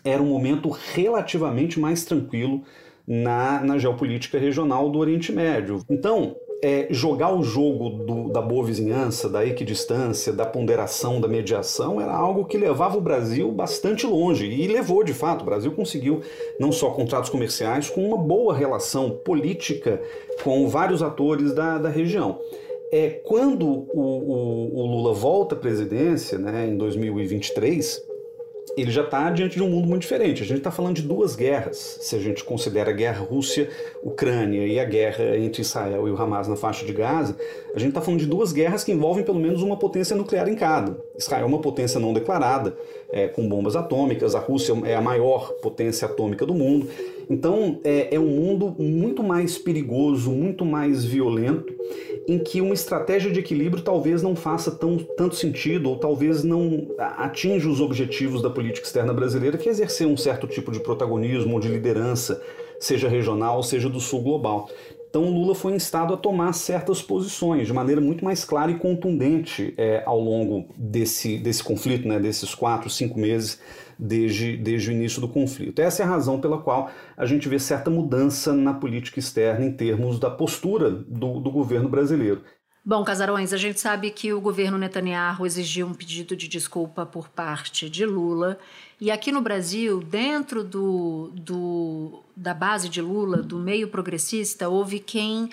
era 0.04 0.22
um 0.22 0.28
momento 0.28 0.70
relativamente 0.70 1.80
mais 1.80 2.06
tranquilo 2.06 2.64
na, 3.08 3.60
na 3.64 3.78
geopolítica 3.78 4.38
regional 4.38 4.90
do 4.90 5.00
Oriente 5.00 5.32
Médio. 5.32 5.80
Então, 5.90 6.36
é, 6.64 6.88
jogar 6.90 7.34
o 7.34 7.44
jogo 7.44 7.90
do, 8.04 8.30
da 8.32 8.42
boa 8.42 8.66
vizinhança, 8.66 9.30
da 9.30 9.46
equidistância, 9.46 10.34
da 10.34 10.46
ponderação, 10.46 11.20
da 11.20 11.28
mediação, 11.28 12.00
era 12.00 12.14
algo 12.14 12.46
que 12.46 12.58
levava 12.58 12.98
o 12.98 13.02
Brasil 13.02 13.52
bastante 13.52 14.06
longe. 14.06 14.48
E 14.48 14.68
levou, 14.68 15.04
de 15.04 15.14
fato. 15.14 15.42
O 15.42 15.46
Brasil 15.46 15.72
conseguiu 15.72 16.22
não 16.60 16.72
só 16.72 16.92
contratos 16.92 17.30
comerciais, 17.30 17.90
com 17.90 18.08
uma 18.08 18.18
boa 18.18 18.56
relação 18.56 19.12
política 19.24 20.02
com 20.44 20.68
vários 20.68 21.02
atores 21.04 21.54
da, 21.54 21.78
da 21.78 21.90
região. 21.90 22.40
É, 22.92 23.10
quando 23.24 23.68
o, 23.68 23.90
o, 23.94 24.80
o 24.80 24.86
Lula 24.86 25.14
volta 25.14 25.56
à 25.56 25.58
presidência, 25.58 26.38
né, 26.38 26.68
em 26.68 26.78
2023, 26.78 28.02
ele 28.78 28.92
já 28.92 29.04
está 29.04 29.30
diante 29.30 29.56
de 29.56 29.64
um 29.64 29.70
mundo 29.70 29.88
muito 29.88 30.02
diferente. 30.02 30.44
A 30.44 30.46
gente 30.46 30.58
está 30.58 30.72
falando 30.72 30.96
de 30.96 31.02
duas 31.02 31.36
guerras, 31.36 31.98
se 32.02 32.16
a 32.16 32.20
gente 32.20 32.44
considera 32.44 32.90
a 32.90 32.94
guerra 32.94 33.24
Rússia-Ucrânia 33.24 34.68
e 34.68 34.80
a 34.80 34.86
guerra 34.86 35.38
entre 35.38 35.62
Israel 35.62 36.08
e 36.08 36.12
o 36.12 36.22
Hamas 36.22 36.48
na 36.48 36.56
faixa 36.56 36.86
de 36.86 36.94
Gaza, 36.94 37.36
a 37.76 37.80
gente 37.80 37.90
está 37.90 38.00
falando 38.00 38.22
de 38.22 38.26
duas 38.26 38.54
guerras 38.54 38.86
que 38.86 38.92
envolvem 38.94 39.26
pelo 39.26 39.38
menos 39.38 39.62
uma 39.62 39.76
potência 39.76 40.16
nuclear 40.16 40.48
em 40.48 40.56
cada. 40.56 40.98
Israel 41.18 41.44
é 41.44 41.46
uma 41.46 41.60
potência 41.60 42.00
não 42.00 42.14
declarada, 42.14 42.74
é, 43.12 43.28
com 43.28 43.48
bombas 43.50 43.76
atômicas, 43.76 44.34
a 44.34 44.40
Rússia 44.40 44.74
é 44.86 44.96
a 44.96 45.02
maior 45.02 45.52
potência 45.62 46.06
atômica 46.06 46.46
do 46.46 46.54
mundo. 46.54 46.88
Então 47.30 47.82
é, 47.84 48.16
é 48.16 48.20
um 48.20 48.28
mundo 48.28 48.74
muito 48.80 49.22
mais 49.22 49.58
perigoso, 49.58 50.32
muito 50.32 50.64
mais 50.64 51.04
violento 51.04 51.74
em 52.28 52.40
que 52.40 52.62
uma 52.62 52.74
estratégia 52.74 53.30
de 53.30 53.42
equilíbrio 53.42 53.84
talvez 53.84 54.24
não 54.24 54.38
faça 54.38 54.72
tão, 54.72 54.98
tanto 54.98 55.36
sentido 55.36 55.90
ou 55.90 55.98
talvez 55.98 56.46
não 56.46 56.88
atinja 56.98 57.70
os 57.70 57.82
objetivos 57.82 58.42
da 58.42 58.50
política 58.50 58.88
externa 58.88 59.14
brasileira, 59.14 59.58
que 59.58 59.68
é 59.68 59.72
exercer 59.72 60.08
um 60.08 60.18
certo 60.18 60.48
tipo 60.48 60.72
de 60.72 60.80
protagonismo 60.80 61.54
ou 61.54 61.60
de 61.60 61.68
liderança, 61.68 62.42
seja 62.80 63.08
regional, 63.08 63.62
seja 63.62 63.90
do 63.90 64.00
sul 64.00 64.22
global. 64.22 64.70
Então 65.10 65.30
Lula 65.30 65.56
foi 65.56 65.74
instado 65.74 66.14
a 66.14 66.18
tomar 66.18 66.52
certas 66.54 67.02
posições 67.02 67.68
de 67.68 67.74
maneira 67.74 68.02
muito 68.02 68.24
mais 68.24 68.44
clara 68.44 68.72
e 68.72 68.78
contundente 68.78 69.74
é, 69.78 70.04
ao 70.06 70.20
longo 70.20 70.74
desse, 70.78 71.38
desse 71.38 71.64
conflito, 71.64 72.08
né, 72.08 72.20
desses 72.20 72.54
quatro, 72.54 72.90
cinco 72.90 73.20
meses 73.20 73.60
desde, 73.98 74.58
desde 74.58 74.90
o 74.90 74.94
início 74.94 75.22
do 75.22 75.28
conflito. 75.28 75.80
Essa 75.80 76.04
é 76.04 76.06
a 76.06 76.10
razão 76.10 76.40
pela 76.40 76.58
qual 76.58 76.90
a 77.16 77.26
gente 77.26 77.48
vê 77.48 77.58
certa 77.60 77.90
mudança 77.90 78.54
na 78.54 78.74
política 78.74 79.20
externa 79.20 79.66
em 79.66 79.72
termos 79.72 80.20
da 80.20 80.30
postura 80.30 80.92
do, 80.92 81.40
do 81.40 81.52
governo 81.52 81.90
brasileiro. 81.90 82.42
Bom, 82.88 83.04
Casarões, 83.04 83.52
a 83.52 83.58
gente 83.58 83.80
sabe 83.80 84.12
que 84.12 84.32
o 84.32 84.40
governo 84.40 84.78
Netanyahu 84.78 85.44
exigiu 85.44 85.88
um 85.88 85.94
pedido 85.96 86.36
de 86.36 86.48
desculpa 86.48 87.04
por 87.04 87.28
parte 87.28 87.90
de 87.90 88.06
Lula. 88.06 88.60
E 89.02 89.10
aqui 89.10 89.32
no 89.32 89.42
Brasil, 89.42 90.02
dentro 90.04 90.64
do, 90.64 91.32
do, 91.34 92.22
da 92.36 92.54
base 92.54 92.88
de 92.88 93.02
Lula, 93.02 93.42
do 93.42 93.58
meio 93.58 93.88
progressista, 93.88 94.70
houve 94.70 95.00
quem 95.00 95.50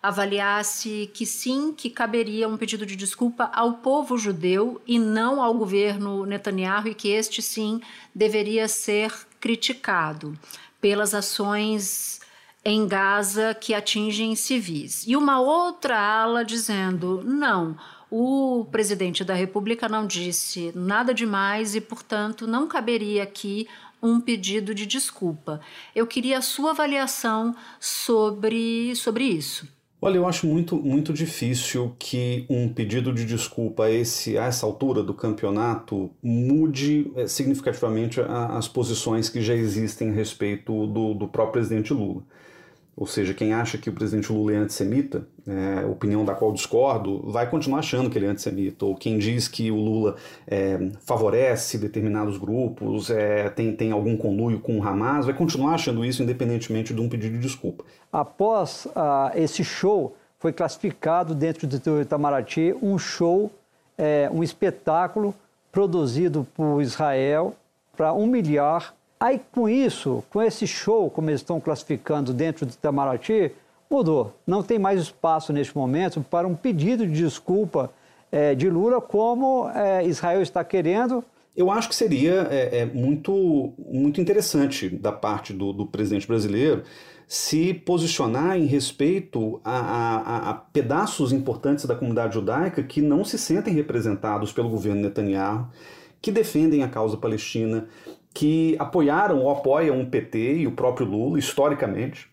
avaliasse 0.00 1.10
que 1.12 1.26
sim, 1.26 1.74
que 1.76 1.90
caberia 1.90 2.48
um 2.48 2.56
pedido 2.56 2.86
de 2.86 2.94
desculpa 2.94 3.50
ao 3.52 3.78
povo 3.78 4.16
judeu 4.16 4.80
e 4.86 4.96
não 4.96 5.42
ao 5.42 5.54
governo 5.54 6.24
Netanyahu, 6.24 6.86
e 6.86 6.94
que 6.94 7.08
este 7.08 7.42
sim 7.42 7.80
deveria 8.14 8.68
ser 8.68 9.12
criticado 9.40 10.38
pelas 10.80 11.14
ações 11.14 12.20
em 12.68 12.84
Gaza 12.84 13.54
que 13.54 13.72
atingem 13.72 14.34
civis. 14.34 15.04
E 15.06 15.16
uma 15.16 15.40
outra 15.40 15.96
ala 15.96 16.44
dizendo: 16.44 17.22
não, 17.24 17.76
o 18.10 18.66
presidente 18.72 19.22
da 19.22 19.34
República 19.34 19.88
não 19.88 20.04
disse 20.04 20.72
nada 20.74 21.14
demais 21.14 21.76
e, 21.76 21.80
portanto, 21.80 22.44
não 22.44 22.66
caberia 22.66 23.22
aqui 23.22 23.68
um 24.02 24.20
pedido 24.20 24.74
de 24.74 24.84
desculpa. 24.84 25.60
Eu 25.94 26.08
queria 26.08 26.38
a 26.38 26.42
sua 26.42 26.72
avaliação 26.72 27.54
sobre, 27.78 28.96
sobre 28.96 29.24
isso. 29.24 29.68
Olha, 30.02 30.16
eu 30.16 30.26
acho 30.26 30.46
muito, 30.46 30.76
muito 30.76 31.12
difícil 31.12 31.94
que 31.98 32.44
um 32.50 32.68
pedido 32.68 33.12
de 33.12 33.24
desculpa 33.24 33.84
a, 33.84 33.90
esse, 33.90 34.36
a 34.36 34.44
essa 34.44 34.66
altura 34.66 35.04
do 35.04 35.14
campeonato 35.14 36.10
mude 36.20 37.10
é, 37.14 37.28
significativamente 37.28 38.20
a, 38.20 38.58
as 38.58 38.66
posições 38.66 39.28
que 39.28 39.40
já 39.40 39.54
existem 39.54 40.10
a 40.10 40.12
respeito 40.12 40.86
do, 40.88 41.14
do 41.14 41.28
próprio 41.28 41.52
presidente 41.62 41.94
Lula. 41.94 42.22
Ou 42.96 43.06
seja, 43.06 43.34
quem 43.34 43.52
acha 43.52 43.76
que 43.76 43.90
o 43.90 43.92
presidente 43.92 44.32
Lula 44.32 44.54
é 44.54 44.56
antissemita, 44.56 45.28
é, 45.46 45.84
opinião 45.84 46.24
da 46.24 46.34
qual 46.34 46.50
discordo, 46.50 47.30
vai 47.30 47.48
continuar 47.48 47.80
achando 47.80 48.08
que 48.08 48.16
ele 48.16 48.24
é 48.24 48.30
antissemita. 48.30 48.86
Ou 48.86 48.96
quem 48.96 49.18
diz 49.18 49.48
que 49.48 49.70
o 49.70 49.76
Lula 49.76 50.16
é, 50.46 50.78
favorece 51.04 51.76
determinados 51.76 52.38
grupos, 52.38 53.10
é, 53.10 53.50
tem, 53.50 53.76
tem 53.76 53.92
algum 53.92 54.16
conluio 54.16 54.60
com 54.60 54.78
o 54.78 54.82
Hamas, 54.82 55.26
vai 55.26 55.34
continuar 55.34 55.74
achando 55.74 56.04
isso 56.06 56.22
independentemente 56.22 56.94
de 56.94 57.00
um 57.00 57.08
pedido 57.08 57.34
de 57.34 57.40
desculpa. 57.40 57.84
Após 58.10 58.88
ah, 58.96 59.30
esse 59.34 59.62
show, 59.62 60.16
foi 60.38 60.52
classificado 60.52 61.34
dentro 61.34 61.66
do 61.66 62.00
Itamaraty 62.00 62.74
um 62.80 62.96
show, 62.98 63.50
é, 63.98 64.30
um 64.32 64.42
espetáculo 64.42 65.34
produzido 65.70 66.46
por 66.54 66.80
Israel 66.80 67.54
para 67.94 68.12
humilhar 68.12 68.94
Aí 69.18 69.40
com 69.52 69.68
isso, 69.68 70.22
com 70.30 70.42
esse 70.42 70.66
show, 70.66 71.10
como 71.10 71.30
eles 71.30 71.40
estão 71.40 71.58
classificando 71.58 72.34
dentro 72.34 72.66
do 72.66 72.72
Itamaraty, 72.72 73.52
mudou. 73.90 74.34
Não 74.46 74.62
tem 74.62 74.78
mais 74.78 75.00
espaço 75.00 75.52
neste 75.52 75.76
momento 75.76 76.20
para 76.20 76.46
um 76.46 76.54
pedido 76.54 77.06
de 77.06 77.12
desculpa 77.12 77.90
é, 78.30 78.54
de 78.54 78.68
Lula, 78.68 79.00
como 79.00 79.70
é, 79.70 80.04
Israel 80.06 80.42
está 80.42 80.62
querendo. 80.62 81.24
Eu 81.56 81.70
acho 81.70 81.88
que 81.88 81.94
seria 81.94 82.46
é, 82.50 82.80
é 82.80 82.84
muito, 82.84 83.72
muito 83.78 84.20
interessante 84.20 84.90
da 84.90 85.10
parte 85.10 85.54
do, 85.54 85.72
do, 85.72 85.86
presidente 85.86 86.26
brasileiro 86.26 86.82
se 87.26 87.72
posicionar 87.72 88.58
em 88.58 88.66
respeito 88.66 89.58
a, 89.64 89.78
a, 89.78 90.50
a 90.50 90.54
pedaços 90.54 91.32
importantes 91.32 91.86
da 91.86 91.96
comunidade 91.96 92.34
judaica 92.34 92.82
que 92.82 93.00
não 93.00 93.24
se 93.24 93.38
sentem 93.38 93.72
representados 93.72 94.52
pelo 94.52 94.68
governo 94.68 95.00
Netanyahu, 95.00 95.68
que 96.20 96.30
defendem 96.30 96.82
a 96.82 96.88
causa 96.88 97.16
palestina, 97.16 97.88
que 98.36 98.76
apoiaram 98.78 99.40
ou 99.40 99.50
apoiam 99.50 99.98
o 99.98 100.06
PT 100.06 100.58
e 100.58 100.66
o 100.66 100.72
próprio 100.72 101.06
Lula 101.06 101.38
historicamente. 101.38 102.28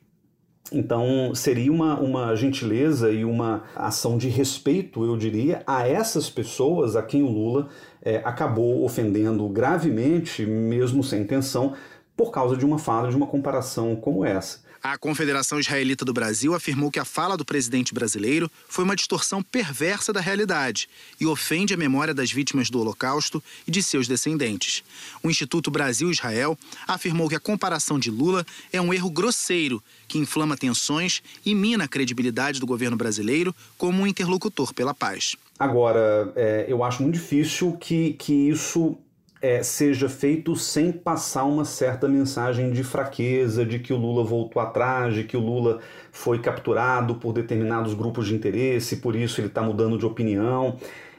Então, 0.69 1.33
seria 1.33 1.71
uma, 1.71 1.97
uma 1.97 2.35
gentileza 2.35 3.09
e 3.09 3.23
uma 3.23 3.63
ação 3.73 4.17
de 4.17 4.27
respeito, 4.27 5.05
eu 5.05 5.15
diria, 5.15 5.63
a 5.65 5.87
essas 5.87 6.29
pessoas 6.29 6.97
a 6.97 7.03
quem 7.03 7.23
o 7.23 7.29
Lula 7.29 7.69
é, 8.01 8.17
acabou 8.17 8.83
ofendendo 8.83 9.47
gravemente, 9.47 10.45
mesmo 10.45 11.01
sem 11.05 11.21
intenção, 11.21 11.73
por 12.17 12.31
causa 12.31 12.57
de 12.57 12.65
uma 12.65 12.77
fala, 12.77 13.09
de 13.09 13.15
uma 13.15 13.27
comparação 13.27 13.95
como 13.95 14.25
essa. 14.25 14.59
A 14.83 14.97
Confederação 14.97 15.61
Israelita 15.61 16.03
do 16.03 16.11
Brasil 16.11 16.53
afirmou 16.53 16.91
que 16.91 16.99
a 16.99 17.05
fala 17.05 17.37
do 17.37 17.45
presidente 17.45 17.93
brasileiro 17.93 18.51
foi 18.67 18.83
uma 18.83 18.97
distorção 18.97 19.41
perversa 19.41 20.11
da 20.11 20.19
realidade 20.19 20.89
e 21.21 21.25
ofende 21.25 21.73
a 21.73 21.77
memória 21.77 22.13
das 22.13 22.33
vítimas 22.33 22.69
do 22.69 22.81
Holocausto 22.81 23.41
e 23.65 23.71
de 23.71 23.81
seus 23.81 24.09
descendentes. 24.09 24.83
O 25.23 25.29
Instituto 25.29 25.71
Brasil-Israel 25.71 26.59
afirmou 26.85 27.29
que 27.29 27.35
a 27.35 27.39
comparação 27.39 27.97
de 27.97 28.11
Lula 28.11 28.45
é 28.73 28.81
um 28.81 28.93
erro 28.93 29.09
grosseiro 29.09 29.81
que 30.05 30.17
inflama 30.17 30.57
tensões 30.57 31.23
e 31.45 31.55
mina 31.55 31.85
a 31.85 31.87
credibilidade 31.87 32.59
do 32.59 32.67
governo 32.67 32.97
brasileiro 32.97 33.55
como 33.77 34.01
um 34.01 34.07
interlocutor 34.07 34.73
pela 34.73 34.93
paz. 34.93 35.37
Agora, 35.57 36.33
é, 36.35 36.65
eu 36.67 36.83
acho 36.83 37.03
muito 37.03 37.15
difícil 37.15 37.77
que, 37.77 38.15
que 38.15 38.49
isso 38.49 38.97
é, 39.43 39.61
seja 39.61 40.07
feito 40.07 40.55
sem 40.55 40.89
passar 40.89 41.43
uma 41.43 41.65
certa 41.65 42.07
mensagem 42.07 42.71
de 42.71 42.81
fraqueza, 42.81 43.65
de 43.65 43.77
que 43.77 43.91
o 43.91 43.97
Lula 43.97 44.23
voltou 44.23 44.61
atrás, 44.61 45.13
de 45.13 45.25
que 45.25 45.35
o 45.35 45.41
Lula 45.41 45.81
foi 46.13 46.39
capturado 46.39 47.15
por 47.15 47.33
determinados 47.33 47.93
grupos 47.93 48.27
de 48.27 48.35
interesse, 48.35 48.95
por 48.95 49.17
isso 49.17 49.41
ele 49.41 49.49
está 49.49 49.61
mudando 49.61 49.97
de 49.97 50.05
opinião. 50.05 50.77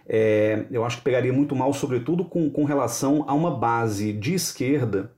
É, 0.09 0.65
eu 0.71 0.87
acho 0.87 0.97
que 0.97 1.03
pegaria 1.05 1.35
muito 1.35 1.55
mal, 1.55 1.75
sobretudo 1.75 2.25
com, 2.25 2.49
com 2.49 2.65
relação 2.65 3.27
a 3.29 3.35
uma 3.35 3.51
base 3.51 4.15
de 4.15 4.33
esquerda 4.33 5.13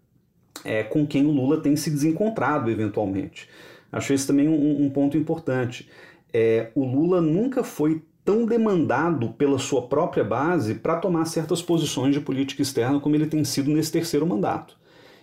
é, 0.65 0.83
com 0.83 1.07
quem 1.07 1.27
o 1.27 1.31
Lula 1.31 1.61
tem 1.61 1.77
se 1.77 1.91
desencontrado 1.91 2.69
eventualmente. 2.73 3.49
Acho 3.93 4.15
esse 4.15 4.27
também 4.27 4.49
um, 4.49 4.85
um 4.85 4.91
ponto 4.91 5.17
importante. 5.17 5.89
É, 6.33 6.73
o 6.75 6.85
Lula 6.85 7.21
nunca 7.21 7.63
foi 7.63 8.03
tão 8.27 8.45
demandado 8.45 9.29
pela 9.35 9.57
sua 9.57 9.83
própria 9.83 10.25
base 10.25 10.75
para 10.75 10.97
tomar 10.97 11.25
certas 11.27 11.63
posições 11.63 12.13
de 12.13 12.21
política 12.21 12.61
externa 12.61 12.99
como 12.99 13.15
ele 13.15 13.27
tem 13.27 13.45
sido 13.45 13.71
nesse 13.71 13.93
terceiro 13.93 14.27
mandato. 14.27 14.77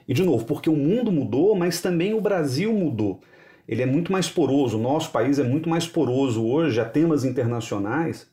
E 0.07 0.13
de 0.13 0.23
novo, 0.23 0.45
porque 0.45 0.69
o 0.69 0.75
mundo 0.75 1.11
mudou, 1.11 1.53
mas 1.53 1.81
também 1.81 2.13
o 2.13 2.21
Brasil 2.21 2.71
mudou. 2.73 3.19
Ele 3.67 3.81
é 3.81 3.85
muito 3.85 4.09
mais 4.09 4.29
poroso, 4.29 4.77
o 4.77 4.81
nosso 4.81 5.11
país 5.11 5.37
é 5.37 5.43
muito 5.43 5.69
mais 5.69 5.85
poroso 5.85 6.45
hoje 6.45 6.79
a 6.79 6.85
temas 6.85 7.25
internacionais 7.25 8.25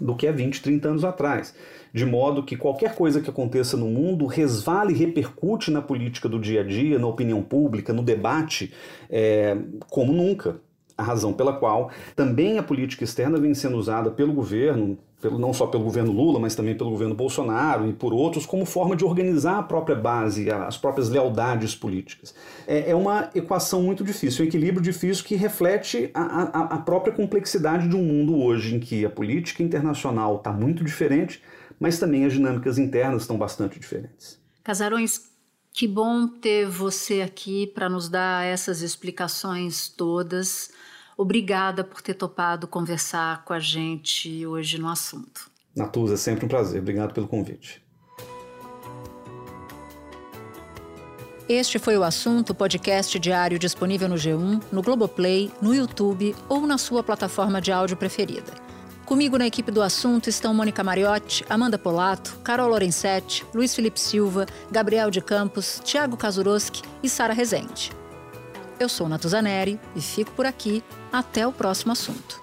do 0.00 0.16
que 0.16 0.26
há 0.26 0.32
20, 0.32 0.62
30 0.62 0.88
anos 0.88 1.04
atrás. 1.04 1.54
De 1.94 2.04
modo 2.04 2.42
que 2.42 2.56
qualquer 2.56 2.96
coisa 2.96 3.20
que 3.20 3.30
aconteça 3.30 3.76
no 3.76 3.86
mundo 3.86 4.26
resvale 4.26 4.92
e 4.92 4.96
repercute 4.96 5.70
na 5.70 5.80
política 5.80 6.28
do 6.28 6.40
dia 6.40 6.62
a 6.62 6.64
dia, 6.64 6.98
na 6.98 7.06
opinião 7.06 7.40
pública, 7.40 7.92
no 7.92 8.02
debate, 8.02 8.72
é, 9.08 9.56
como 9.88 10.12
nunca 10.12 10.60
a 10.96 11.02
razão 11.02 11.32
pela 11.32 11.52
qual 11.52 11.90
também 12.14 12.58
a 12.58 12.62
política 12.62 13.04
externa 13.04 13.38
vem 13.38 13.54
sendo 13.54 13.76
usada 13.76 14.10
pelo 14.10 14.32
governo, 14.32 14.98
pelo, 15.20 15.38
não 15.38 15.52
só 15.52 15.66
pelo 15.66 15.84
governo 15.84 16.12
Lula, 16.12 16.40
mas 16.40 16.54
também 16.54 16.76
pelo 16.76 16.90
governo 16.90 17.14
Bolsonaro 17.14 17.88
e 17.88 17.92
por 17.92 18.12
outros, 18.12 18.44
como 18.44 18.64
forma 18.64 18.96
de 18.96 19.04
organizar 19.04 19.58
a 19.58 19.62
própria 19.62 19.96
base, 19.96 20.50
as 20.50 20.76
próprias 20.76 21.08
lealdades 21.08 21.74
políticas. 21.74 22.34
É, 22.66 22.90
é 22.90 22.94
uma 22.94 23.30
equação 23.34 23.82
muito 23.82 24.02
difícil, 24.02 24.44
um 24.44 24.48
equilíbrio 24.48 24.82
difícil 24.82 25.24
que 25.24 25.36
reflete 25.36 26.10
a, 26.12 26.22
a, 26.22 26.60
a 26.74 26.78
própria 26.78 27.14
complexidade 27.14 27.88
de 27.88 27.96
um 27.96 28.02
mundo 28.02 28.36
hoje 28.36 28.74
em 28.74 28.80
que 28.80 29.04
a 29.04 29.10
política 29.10 29.62
internacional 29.62 30.36
está 30.36 30.52
muito 30.52 30.84
diferente, 30.84 31.40
mas 31.78 31.98
também 31.98 32.24
as 32.24 32.32
dinâmicas 32.32 32.78
internas 32.78 33.22
estão 33.22 33.38
bastante 33.38 33.78
diferentes. 33.78 34.40
Casarões, 34.62 35.32
que 35.72 35.88
bom 35.88 36.28
ter 36.28 36.68
você 36.68 37.22
aqui 37.22 37.66
para 37.66 37.88
nos 37.88 38.08
dar 38.08 38.44
essas 38.44 38.82
explicações 38.82 39.88
todas. 39.88 40.70
Obrigada 41.22 41.84
por 41.84 42.02
ter 42.02 42.14
topado 42.14 42.66
conversar 42.66 43.44
com 43.44 43.52
a 43.52 43.60
gente 43.60 44.44
hoje 44.44 44.76
no 44.76 44.88
assunto. 44.88 45.48
Natuza, 45.74 46.14
é 46.14 46.16
sempre 46.16 46.46
um 46.46 46.48
prazer. 46.48 46.80
Obrigado 46.80 47.14
pelo 47.14 47.28
convite. 47.28 47.80
Este 51.48 51.78
foi 51.78 51.96
o 51.96 52.02
assunto 52.02 52.52
podcast 52.52 53.16
diário 53.20 53.56
disponível 53.56 54.08
no 54.08 54.16
G1, 54.16 54.60
no 54.72 54.82
Globoplay, 54.82 55.48
no 55.62 55.72
YouTube 55.72 56.34
ou 56.48 56.66
na 56.66 56.76
sua 56.76 57.04
plataforma 57.04 57.60
de 57.60 57.70
áudio 57.70 57.96
preferida. 57.96 58.52
Comigo 59.06 59.38
na 59.38 59.46
equipe 59.46 59.70
do 59.70 59.80
assunto 59.80 60.28
estão 60.28 60.52
Mônica 60.52 60.82
Mariotti, 60.82 61.44
Amanda 61.48 61.78
Polato, 61.78 62.36
Carol 62.42 62.68
Lorenzetti, 62.68 63.46
Luiz 63.54 63.76
Felipe 63.76 64.00
Silva, 64.00 64.44
Gabriel 64.72 65.08
de 65.08 65.20
Campos, 65.20 65.80
Tiago 65.84 66.16
Kazuroski 66.16 66.82
e 67.00 67.08
Sara 67.08 67.32
Rezende. 67.32 67.92
Eu 68.82 68.88
sou 68.88 69.08
Natuzaneri 69.08 69.78
e 69.94 70.00
fico 70.00 70.32
por 70.32 70.44
aqui. 70.44 70.82
Até 71.12 71.46
o 71.46 71.52
próximo 71.52 71.92
assunto. 71.92 72.41